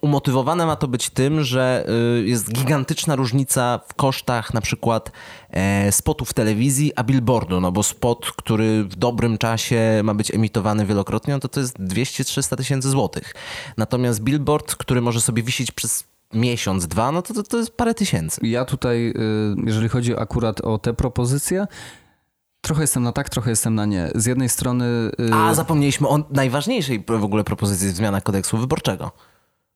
umotywowane 0.00 0.66
ma 0.66 0.76
to 0.76 0.88
być 0.88 1.10
tym, 1.10 1.44
że 1.44 1.86
y, 2.18 2.26
jest 2.26 2.52
gigantyczna 2.52 3.16
różnica 3.16 3.80
w 3.88 3.94
kosztach 3.94 4.54
na 4.54 4.60
przykład 4.60 5.12
e, 5.50 5.92
spotu 5.92 6.24
w 6.24 6.34
telewizji, 6.34 6.92
a 6.96 7.04
billboardu, 7.04 7.60
no 7.60 7.72
bo 7.72 7.82
spot, 7.82 8.32
który 8.32 8.84
w 8.84 8.96
dobrym 8.96 9.38
czasie 9.38 10.00
ma 10.04 10.14
być 10.14 10.34
emitowany 10.34 10.86
wielokrotnie, 10.86 11.34
no 11.34 11.40
to 11.40 11.48
to 11.48 11.60
jest 11.60 11.78
200-300 11.78 12.56
tysięcy 12.56 12.90
złotych. 12.90 13.34
Natomiast 13.76 14.22
billboard, 14.22 14.74
który 14.74 15.00
może 15.00 15.20
sobie 15.20 15.42
wisieć 15.42 15.70
przez 15.72 16.04
miesiąc, 16.32 16.86
dwa, 16.86 17.12
no 17.12 17.22
to, 17.22 17.34
to, 17.34 17.42
to 17.42 17.58
jest 17.58 17.76
parę 17.76 17.94
tysięcy. 17.94 18.46
Ja 18.46 18.64
tutaj, 18.64 19.08
y, 19.08 19.14
jeżeli 19.66 19.88
chodzi 19.88 20.16
akurat 20.16 20.60
o 20.60 20.78
te 20.78 20.94
propozycje, 20.94 21.66
Trochę 22.64 22.80
jestem 22.80 23.02
na 23.02 23.12
tak, 23.12 23.28
trochę 23.28 23.50
jestem 23.50 23.74
na 23.74 23.86
nie. 23.86 24.10
Z 24.14 24.26
jednej 24.26 24.48
strony. 24.48 25.10
Yy... 25.18 25.34
A 25.34 25.54
zapomnieliśmy 25.54 26.08
o 26.08 26.24
najważniejszej 26.30 27.04
w 27.08 27.24
ogóle 27.24 27.44
propozycji 27.44 27.90
zmiana 27.90 28.20
kodeksu 28.20 28.58
wyborczego. 28.58 29.12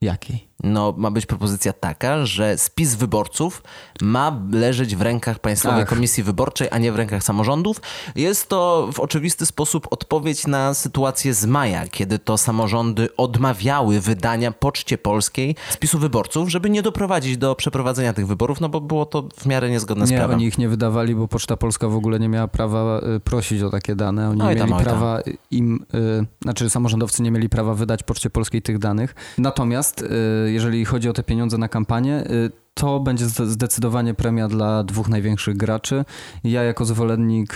Jaki? 0.02 0.48
No, 0.64 0.94
ma 0.96 1.10
być 1.10 1.26
propozycja 1.26 1.72
taka, 1.72 2.26
że 2.26 2.58
spis 2.58 2.94
wyborców 2.94 3.62
ma 4.02 4.40
leżeć 4.52 4.96
w 4.96 5.02
rękach 5.02 5.38
Państwowej 5.38 5.82
Ach. 5.82 5.88
Komisji 5.88 6.22
Wyborczej, 6.22 6.68
a 6.70 6.78
nie 6.78 6.92
w 6.92 6.96
rękach 6.96 7.22
samorządów. 7.22 7.80
Jest 8.14 8.48
to 8.48 8.88
w 8.92 9.00
oczywisty 9.00 9.46
sposób 9.46 9.88
odpowiedź 9.90 10.46
na 10.46 10.74
sytuację 10.74 11.34
z 11.34 11.46
maja, 11.46 11.88
kiedy 11.88 12.18
to 12.18 12.38
samorządy 12.38 13.08
odmawiały 13.16 14.00
wydania 14.00 14.52
Poczcie 14.52 14.98
Polskiej 14.98 15.56
spisu 15.70 15.98
wyborców, 15.98 16.48
żeby 16.48 16.70
nie 16.70 16.82
doprowadzić 16.82 17.36
do 17.36 17.54
przeprowadzenia 17.54 18.12
tych 18.12 18.26
wyborów, 18.26 18.60
no 18.60 18.68
bo 18.68 18.80
było 18.80 19.06
to 19.06 19.28
w 19.36 19.46
miarę 19.46 19.70
niezgodne 19.70 20.06
z 20.06 20.10
nie, 20.10 20.16
prawem. 20.16 20.36
oni 20.36 20.46
ich 20.46 20.58
nie 20.58 20.68
wydawali, 20.68 21.14
bo 21.14 21.28
Poczta 21.28 21.56
Polska 21.56 21.88
w 21.88 21.96
ogóle 21.96 22.20
nie 22.20 22.28
miała 22.28 22.48
prawa 22.48 23.00
y, 23.16 23.20
prosić 23.20 23.62
o 23.62 23.70
takie 23.70 23.94
dane. 23.94 24.30
Oni 24.30 24.42
oj 24.42 24.56
tam, 24.56 24.70
mieli 24.70 24.84
prawa 24.84 25.20
im, 25.50 25.84
y, 25.94 26.26
znaczy 26.42 26.70
samorządowcy 26.70 27.22
nie 27.22 27.30
mieli 27.30 27.48
prawa 27.48 27.74
wydać 27.74 28.02
Poczcie 28.02 28.30
Polskiej 28.30 28.62
tych 28.62 28.78
danych. 28.78 29.14
Natomiast 29.38 30.02
y, 30.02 30.45
jeżeli 30.52 30.84
chodzi 30.84 31.08
o 31.08 31.12
te 31.12 31.22
pieniądze 31.22 31.58
na 31.58 31.68
kampanię, 31.68 32.24
y, 32.30 32.50
to 32.74 33.00
będzie 33.00 33.26
zdecydowanie 33.26 34.14
premia 34.14 34.48
dla 34.48 34.84
dwóch 34.84 35.08
największych 35.08 35.56
graczy. 35.56 36.04
Ja 36.44 36.62
jako 36.62 36.84
zwolennik 36.84 37.54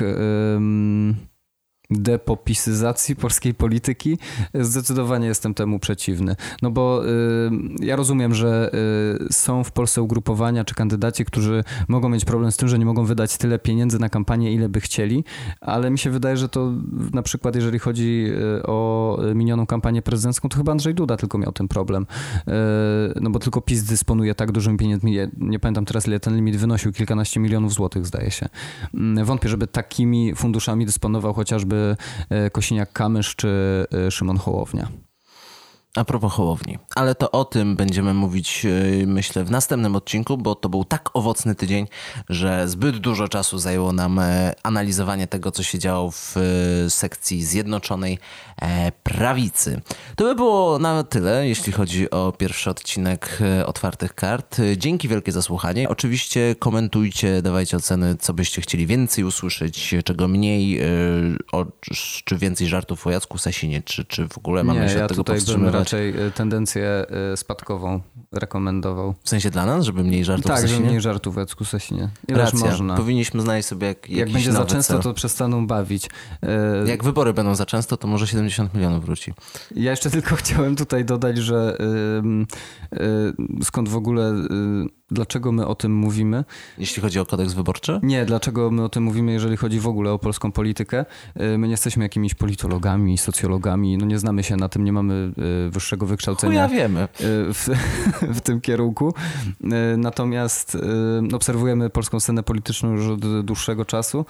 depopisyzacji 1.91 3.17
polskiej 3.17 3.55
polityki, 3.55 4.19
zdecydowanie 4.55 5.27
jestem 5.27 5.55
temu 5.55 5.79
przeciwny. 5.79 6.37
No 6.63 6.71
bo 6.71 7.07
y, 7.07 7.51
ja 7.81 7.97
rozumiem, 7.97 8.35
że 8.35 8.71
y, 9.31 9.33
są 9.33 9.65
w 9.65 9.73
Polsce 9.73 10.03
ugrupowania 10.03 10.65
czy 10.65 10.75
kandydaci, 10.75 11.25
którzy 11.25 11.65
mogą 11.89 12.09
mieć 12.09 12.25
problem 12.25 12.53
z 12.53 12.57
tym, 12.57 12.69
że 12.69 12.79
nie 12.79 12.85
mogą 12.85 13.05
wydać 13.05 13.37
tyle 13.37 13.59
pieniędzy 13.59 13.99
na 13.99 14.09
kampanię, 14.09 14.53
ile 14.53 14.69
by 14.69 14.81
chcieli, 14.81 15.25
ale 15.61 15.91
mi 15.91 15.99
się 15.99 16.11
wydaje, 16.11 16.37
że 16.37 16.49
to 16.49 16.73
na 17.13 17.23
przykład 17.23 17.55
jeżeli 17.55 17.79
chodzi 17.79 18.27
y, 18.59 18.63
o 18.63 19.19
minioną 19.35 19.67
kampanię 19.67 20.03
prezydencką, 20.03 20.49
to 20.49 20.57
chyba 20.57 20.73
Andrzej 20.73 20.95
Duda 20.95 21.17
tylko 21.17 21.39
miał 21.39 21.53
ten 21.53 21.69
problem. 21.69 22.07
Y, 22.49 22.53
no 23.21 23.31
bo 23.31 23.39
tylko 23.39 23.61
PiS 23.61 23.83
dysponuje 23.83 24.35
tak 24.35 24.53
dużymi 24.53 24.79
pieniędzmi, 24.79 25.17
nie 25.39 25.59
pamiętam 25.59 25.85
teraz 25.85 26.07
ile 26.07 26.21
ten 26.21 26.37
limit 26.37 26.57
wynosił, 26.57 26.93
kilkanaście 26.93 27.41
milionów 27.41 27.73
złotych 27.73 28.07
zdaje 28.07 28.31
się. 28.31 28.49
Mm, 28.95 29.25
wątpię, 29.25 29.49
żeby 29.49 29.67
takimi 29.67 30.35
funduszami 30.35 30.87
dysponował 30.87 31.35
chociażby 31.35 31.80
Kosiniak-Kamysz 32.53 33.37
czy 33.37 33.49
e, 34.07 34.11
Szymon 34.11 34.37
Hołownia. 34.37 34.89
A 35.97 36.05
propos 36.05 36.33
Hołowni. 36.33 36.79
Ale 36.97 37.15
to 37.15 37.31
o 37.31 37.45
tym 37.45 37.77
będziemy 37.77 38.15
mówić, 38.15 38.67
e, 38.67 39.07
myślę, 39.07 39.45
w 39.45 39.51
następnym 39.51 39.97
odcinku, 39.97 40.37
bo 40.37 40.55
to 40.55 40.69
był 40.69 40.85
tak 40.85 41.11
owocny 41.15 41.55
tydzień, 41.55 41.87
że 42.29 42.69
zbyt 42.69 42.99
dużo 42.99 43.29
czasu 43.29 43.59
zajęło 43.59 43.93
nam 43.93 44.21
analizowanie 44.63 45.27
tego, 45.27 45.51
co 45.51 45.63
się 45.63 45.79
działo 45.79 46.11
w 46.11 46.37
sekcji 46.89 47.45
Zjednoczonej 47.45 48.19
Prawicy. 49.03 49.81
To 50.17 50.25
by 50.25 50.35
było 50.35 50.79
na 50.79 51.05
tyle, 51.05 51.49
jeśli 51.49 51.73
chodzi 51.73 52.11
o 52.11 52.33
pierwszy 52.39 52.71
odcinek 52.71 53.39
Otwartych 53.67 54.15
Kart. 54.15 54.57
Dzięki 54.77 55.09
wielkie 55.09 55.33
za 55.33 55.43
słuchanie. 55.43 55.89
Oczywiście 55.89 56.55
komentujcie, 56.59 57.43
dawajcie 57.43 57.77
oceny, 57.77 58.17
co 58.17 58.35
byście 58.35 58.63
chcieli 58.63 58.87
więcej 58.87 59.25
usłyszeć, 59.25 59.95
czego 60.05 60.29
mniej, 60.29 60.81
o, 61.53 61.67
czy 62.25 62.39
więcej 62.39 62.67
żartów 62.69 63.07
o 63.07 63.11
Jacku 63.11 63.39
Sasinie, 63.39 63.83
czy, 63.83 64.05
czy 64.05 64.29
w 64.29 64.39
ogóle 64.39 64.65
mamy 64.65 64.81
Nie, 64.81 64.89
się 64.89 64.99
ja 64.99 65.05
od 65.05 65.11
tego 65.11 65.25
powstrzymywać. 65.25 65.80
Raczej 65.81 66.15
tendencję 66.35 67.07
spadkową 67.37 68.01
rekomendował. 68.33 69.15
W 69.23 69.29
sensie 69.29 69.51
dla 69.51 69.67
nas, 69.67 69.85
żeby 69.85 70.05
mniej 70.05 70.25
żartów 70.25 70.47
Tak, 70.47 70.69
żeby 70.69 70.81
mniej 70.87 71.01
żartów 71.01 71.37
w 71.37 71.51
Sekusesie. 71.51 72.09
Racja. 72.29 72.59
można. 72.59 72.97
Powinniśmy 72.97 73.43
znaleźć 73.43 73.69
sobie 73.69 73.87
jak, 73.87 74.11
Jak 74.11 74.31
będzie 74.31 74.53
za 74.53 74.65
często, 74.65 74.95
cel. 74.95 75.03
to 75.03 75.15
przestaną 75.15 75.67
bawić. 75.67 76.11
Jak 76.87 77.05
wybory 77.05 77.33
będą 77.33 77.55
za 77.55 77.67
często, 77.67 77.97
to 77.97 78.09
może 78.09 78.27
70 78.27 78.75
milionów 78.75 79.05
wróci. 79.05 79.33
Ja 79.77 79.91
jeszcze 79.91 80.11
tylko 80.11 80.37
chciałem 80.43 80.77
tutaj 80.77 81.05
dodać, 81.05 81.39
że 81.39 81.79
skąd 83.63 83.89
w 83.89 83.97
ogóle... 83.97 84.33
Dlaczego 85.11 85.53
my 85.53 85.67
o 85.67 85.75
tym 85.75 85.95
mówimy. 85.95 86.45
Jeśli 86.79 87.03
chodzi 87.03 87.21
o 87.21 87.27
kodeks 87.27 87.53
wyborczy? 87.53 88.01
Nie, 88.03 88.25
dlaczego 88.25 88.71
my 88.71 88.85
o 88.85 88.89
tym 88.89 89.03
mówimy, 89.03 89.33
jeżeli 89.33 89.57
chodzi 89.57 89.81
w 89.81 89.87
ogóle 89.87 90.13
o 90.13 90.19
polską 90.19 90.53
politykę. 90.53 91.05
Y, 91.41 91.59
my 91.59 91.67
nie 91.67 91.71
jesteśmy 91.71 92.05
jakimiś 92.05 92.35
politologami, 92.35 93.19
socjologami, 93.19 93.99
no 93.99 94.07
nie 94.07 94.19
znamy 94.19 94.43
się 94.43 94.57
na 94.57 94.69
tym, 94.69 94.85
nie 94.85 94.93
mamy 94.93 95.33
y, 95.67 95.71
wyższego 95.71 96.07
wykształcenia. 96.07 96.63
Ja 96.63 96.69
wiemy. 96.69 97.03
Y, 97.03 97.07
w, 97.55 97.69
w 98.39 98.41
tym 98.41 98.61
kierunku. 98.61 99.15
Natomiast 99.97 100.79
obserwujemy 101.33 101.91
polską 101.91 102.21
scenę 102.21 102.43
polityczną 102.43 102.93
już 102.93 103.07
od 103.07 103.45
dłuższego 103.45 103.85
czasu, 103.85 104.27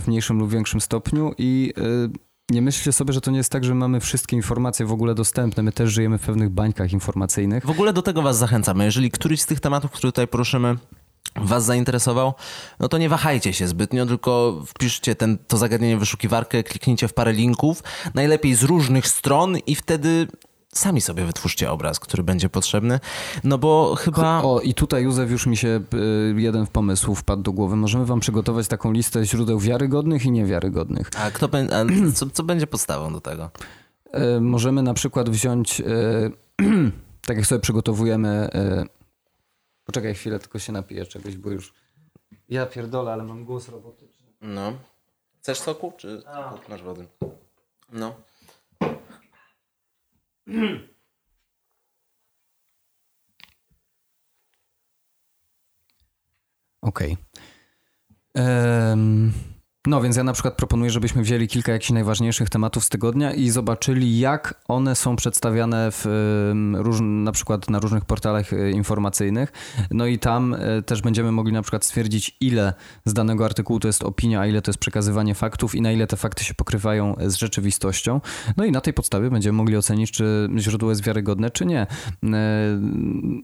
w 0.00 0.02
mniejszym 0.06 0.38
lub 0.38 0.50
większym 0.50 0.80
stopniu 0.80 1.32
i 1.38 1.72
nie 2.52 2.62
myślcie 2.62 2.92
sobie, 2.92 3.12
że 3.12 3.20
to 3.20 3.30
nie 3.30 3.38
jest 3.38 3.50
tak, 3.50 3.64
że 3.64 3.74
mamy 3.74 4.00
wszystkie 4.00 4.36
informacje 4.36 4.86
w 4.86 4.92
ogóle 4.92 5.14
dostępne. 5.14 5.62
My 5.62 5.72
też 5.72 5.92
żyjemy 5.92 6.18
w 6.18 6.22
pewnych 6.22 6.50
bańkach 6.50 6.92
informacyjnych. 6.92 7.66
W 7.66 7.70
ogóle 7.70 7.92
do 7.92 8.02
tego 8.02 8.22
Was 8.22 8.38
zachęcamy. 8.38 8.84
Jeżeli 8.84 9.10
któryś 9.10 9.40
z 9.40 9.46
tych 9.46 9.60
tematów, 9.60 9.90
które 9.90 10.12
tutaj 10.12 10.28
poruszymy, 10.28 10.76
Was 11.36 11.64
zainteresował, 11.64 12.34
no 12.80 12.88
to 12.88 12.98
nie 12.98 13.08
wahajcie 13.08 13.52
się 13.52 13.68
zbytnio, 13.68 14.06
tylko 14.06 14.62
wpiszcie 14.66 15.14
ten, 15.14 15.38
to 15.46 15.56
zagadnienie 15.56 15.96
w 15.96 16.00
wyszukiwarkę, 16.00 16.62
kliknijcie 16.62 17.08
w 17.08 17.14
parę 17.14 17.32
linków, 17.32 17.82
najlepiej 18.14 18.54
z 18.54 18.62
różnych 18.62 19.08
stron 19.08 19.56
i 19.66 19.74
wtedy 19.74 20.26
sami 20.74 21.00
sobie 21.00 21.24
wytwórzcie 21.24 21.70
obraz, 21.70 22.00
który 22.00 22.22
będzie 22.22 22.48
potrzebny, 22.48 23.00
no 23.44 23.58
bo 23.58 23.94
chyba... 23.94 24.42
O, 24.42 24.60
i 24.60 24.74
tutaj 24.74 25.02
Józef 25.02 25.30
już 25.30 25.46
mi 25.46 25.56
się 25.56 25.80
y, 25.94 26.34
jeden 26.40 26.66
w 26.66 26.70
pomysł 26.70 27.14
wpadł 27.14 27.42
do 27.42 27.52
głowy. 27.52 27.76
Możemy 27.76 28.06
wam 28.06 28.20
przygotować 28.20 28.68
taką 28.68 28.92
listę 28.92 29.24
źródeł 29.24 29.58
wiarygodnych 29.58 30.24
i 30.24 30.30
niewiarygodnych. 30.30 31.10
A, 31.18 31.30
kto, 31.30 31.48
a 31.72 32.12
co, 32.14 32.30
co 32.30 32.42
będzie 32.42 32.66
podstawą 32.66 33.12
do 33.12 33.20
tego? 33.20 33.50
Y, 34.36 34.40
możemy 34.40 34.82
na 34.82 34.94
przykład 34.94 35.30
wziąć, 35.30 35.80
y, 35.80 35.84
tak 37.26 37.36
jak 37.36 37.46
sobie 37.46 37.60
przygotowujemy... 37.60 38.48
Poczekaj 39.84 40.14
chwilę, 40.14 40.38
tylko 40.38 40.58
się 40.58 40.72
napiję 40.72 41.06
czegoś, 41.06 41.36
bo 41.36 41.50
już... 41.50 41.74
Ja 42.48 42.66
pierdolę, 42.66 43.12
ale 43.12 43.22
mam 43.24 43.44
głos 43.44 43.68
robotyczny. 43.68 44.26
No. 44.40 44.72
Chcesz 45.38 45.58
soku, 45.58 45.92
czy 45.96 46.22
A. 46.26 46.54
masz 46.68 46.82
wody? 46.82 47.06
No. 47.92 48.14
Okej. 50.46 50.82
Okay. 56.82 57.16
Um, 58.34 59.51
no 59.86 60.00
więc 60.00 60.16
ja 60.16 60.24
na 60.24 60.32
przykład 60.32 60.54
proponuję, 60.54 60.90
żebyśmy 60.90 61.22
wzięli 61.22 61.48
kilka 61.48 61.72
jakichś 61.72 61.90
najważniejszych 61.90 62.50
tematów 62.50 62.84
z 62.84 62.88
tygodnia 62.88 63.32
i 63.32 63.50
zobaczyli, 63.50 64.18
jak 64.18 64.54
one 64.68 64.94
są 64.94 65.16
przedstawiane 65.16 65.90
w, 65.92 66.06
na 67.00 67.32
przykład 67.32 67.70
na 67.70 67.78
różnych 67.78 68.04
portalach 68.04 68.52
e, 68.52 68.70
informacyjnych. 68.70 69.52
No 69.90 70.06
i 70.06 70.18
tam 70.18 70.54
e, 70.54 70.82
też 70.82 71.02
będziemy 71.02 71.32
mogli 71.32 71.52
na 71.52 71.62
przykład 71.62 71.84
stwierdzić, 71.84 72.36
ile 72.40 72.72
z 73.04 73.12
danego 73.12 73.44
artykułu 73.44 73.80
to 73.80 73.88
jest 73.88 74.02
opinia, 74.02 74.40
a 74.40 74.46
ile 74.46 74.62
to 74.62 74.70
jest 74.70 74.78
przekazywanie 74.78 75.34
faktów 75.34 75.74
i 75.74 75.80
na 75.82 75.92
ile 75.92 76.06
te 76.06 76.16
fakty 76.16 76.44
się 76.44 76.54
pokrywają 76.54 77.16
z 77.26 77.34
rzeczywistością. 77.34 78.20
No 78.56 78.64
i 78.64 78.72
na 78.72 78.80
tej 78.80 78.92
podstawie 78.92 79.30
będziemy 79.30 79.56
mogli 79.56 79.76
ocenić, 79.76 80.10
czy 80.10 80.48
źródło 80.58 80.90
jest 80.90 81.04
wiarygodne, 81.04 81.50
czy 81.50 81.66
nie. 81.66 81.80
E, 81.80 81.86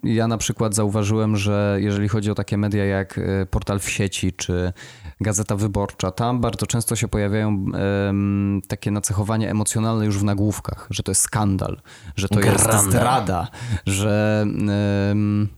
ja 0.02 0.28
na 0.28 0.38
przykład 0.38 0.74
zauważyłem, 0.74 1.36
że 1.36 1.78
jeżeli 1.80 2.08
chodzi 2.08 2.30
o 2.30 2.34
takie 2.34 2.56
media 2.56 2.84
jak 2.84 3.20
portal 3.50 3.78
w 3.78 3.90
sieci, 3.90 4.32
czy 4.32 4.72
Gazeta 5.20 5.56
Wyborcza, 5.56 6.10
tam 6.10 6.27
bardzo 6.34 6.66
często 6.66 6.96
się 6.96 7.08
pojawiają 7.08 7.48
um, 7.48 8.62
takie 8.68 8.90
nacechowanie 8.90 9.50
emocjonalne 9.50 10.04
już 10.04 10.18
w 10.18 10.24
nagłówkach, 10.24 10.86
że 10.90 11.02
to 11.02 11.10
jest 11.10 11.20
skandal, 11.20 11.80
że 12.16 12.28
to 12.28 12.40
Granda. 12.40 12.72
jest 12.72 12.84
zdrada, 12.84 13.48
że 13.86 14.44
um, 14.46 15.48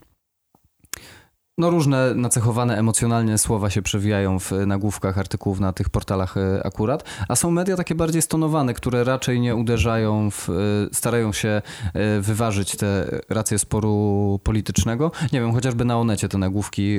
no 1.60 1.70
różne 1.70 2.14
nacechowane 2.14 2.78
emocjonalnie 2.78 3.38
słowa 3.38 3.70
się 3.70 3.82
przewijają 3.82 4.38
w 4.38 4.52
nagłówkach 4.66 5.18
artykułów 5.18 5.60
na 5.60 5.72
tych 5.72 5.88
portalach 5.88 6.36
e, 6.36 6.66
akurat, 6.66 7.04
a 7.28 7.36
są 7.36 7.50
media 7.50 7.76
takie 7.76 7.94
bardziej 7.94 8.22
stonowane, 8.22 8.74
które 8.74 9.04
raczej 9.04 9.40
nie 9.40 9.56
uderzają 9.56 10.30
w, 10.30 10.48
e, 10.50 10.52
starają 10.92 11.32
się 11.32 11.48
e, 11.94 12.20
wyważyć 12.20 12.76
te 12.76 13.20
racje 13.28 13.58
sporu 13.58 14.40
politycznego. 14.44 15.12
Nie 15.32 15.40
wiem, 15.40 15.52
chociażby 15.52 15.84
na 15.84 15.98
Onecie 15.98 16.28
te 16.28 16.38
nagłówki 16.38 16.98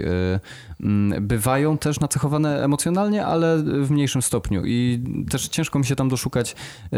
bywają 1.21 1.77
też 1.77 1.99
nacechowane 1.99 2.63
emocjonalnie, 2.63 3.25
ale 3.25 3.57
w 3.57 3.91
mniejszym 3.91 4.21
stopniu 4.21 4.61
i 4.65 5.03
też 5.29 5.47
ciężko 5.47 5.79
mi 5.79 5.85
się 5.85 5.95
tam 5.95 6.09
doszukać 6.09 6.55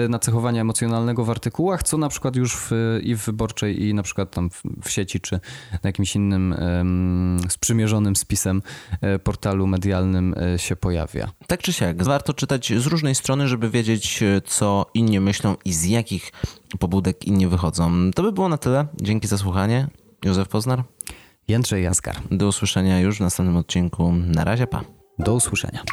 nacechowania 0.09 0.61
emocjonalnego 0.61 1.25
w 1.25 1.29
artykułach, 1.29 1.83
co 1.83 1.97
na 1.97 2.09
przykład 2.09 2.35
już 2.35 2.55
w, 2.55 2.71
i 3.03 3.15
w 3.15 3.25
Wyborczej 3.25 3.83
i 3.83 3.93
na 3.93 4.03
przykład 4.03 4.31
tam 4.31 4.49
w 4.83 4.89
sieci 4.89 5.19
czy 5.19 5.39
na 5.71 5.87
jakimś 5.87 6.15
innym 6.15 6.55
sprzymierzonym 7.53 8.15
spisem 8.15 8.61
e, 9.01 9.19
portalu 9.19 9.67
medialnym 9.67 10.35
e, 10.53 10.59
się 10.59 10.75
pojawia. 10.75 11.31
Tak 11.47 11.61
czy 11.61 11.73
siak, 11.73 12.03
warto 12.03 12.33
czytać 12.33 12.73
z 12.77 12.85
różnej 12.85 13.15
strony, 13.15 13.47
żeby 13.47 13.69
wiedzieć, 13.69 14.23
e, 14.23 14.41
co 14.41 14.85
inni 14.93 15.19
myślą 15.19 15.55
i 15.65 15.73
z 15.73 15.85
jakich 15.85 16.31
pobudek 16.79 17.25
inni 17.25 17.47
wychodzą. 17.47 18.11
To 18.15 18.23
by 18.23 18.31
było 18.31 18.49
na 18.49 18.57
tyle. 18.57 18.87
Dzięki 19.01 19.27
za 19.27 19.37
słuchanie. 19.37 19.87
Józef 20.25 20.47
Poznar. 20.47 20.83
Jędrzej 21.47 21.83
Jaskar. 21.83 22.15
Do 22.31 22.47
usłyszenia 22.47 22.99
już 22.99 23.17
w 23.17 23.21
następnym 23.21 23.57
odcinku. 23.57 24.11
Na 24.11 24.43
razie, 24.43 24.67
pa. 24.67 24.81
Do 25.19 25.33
usłyszenia. 25.33 25.83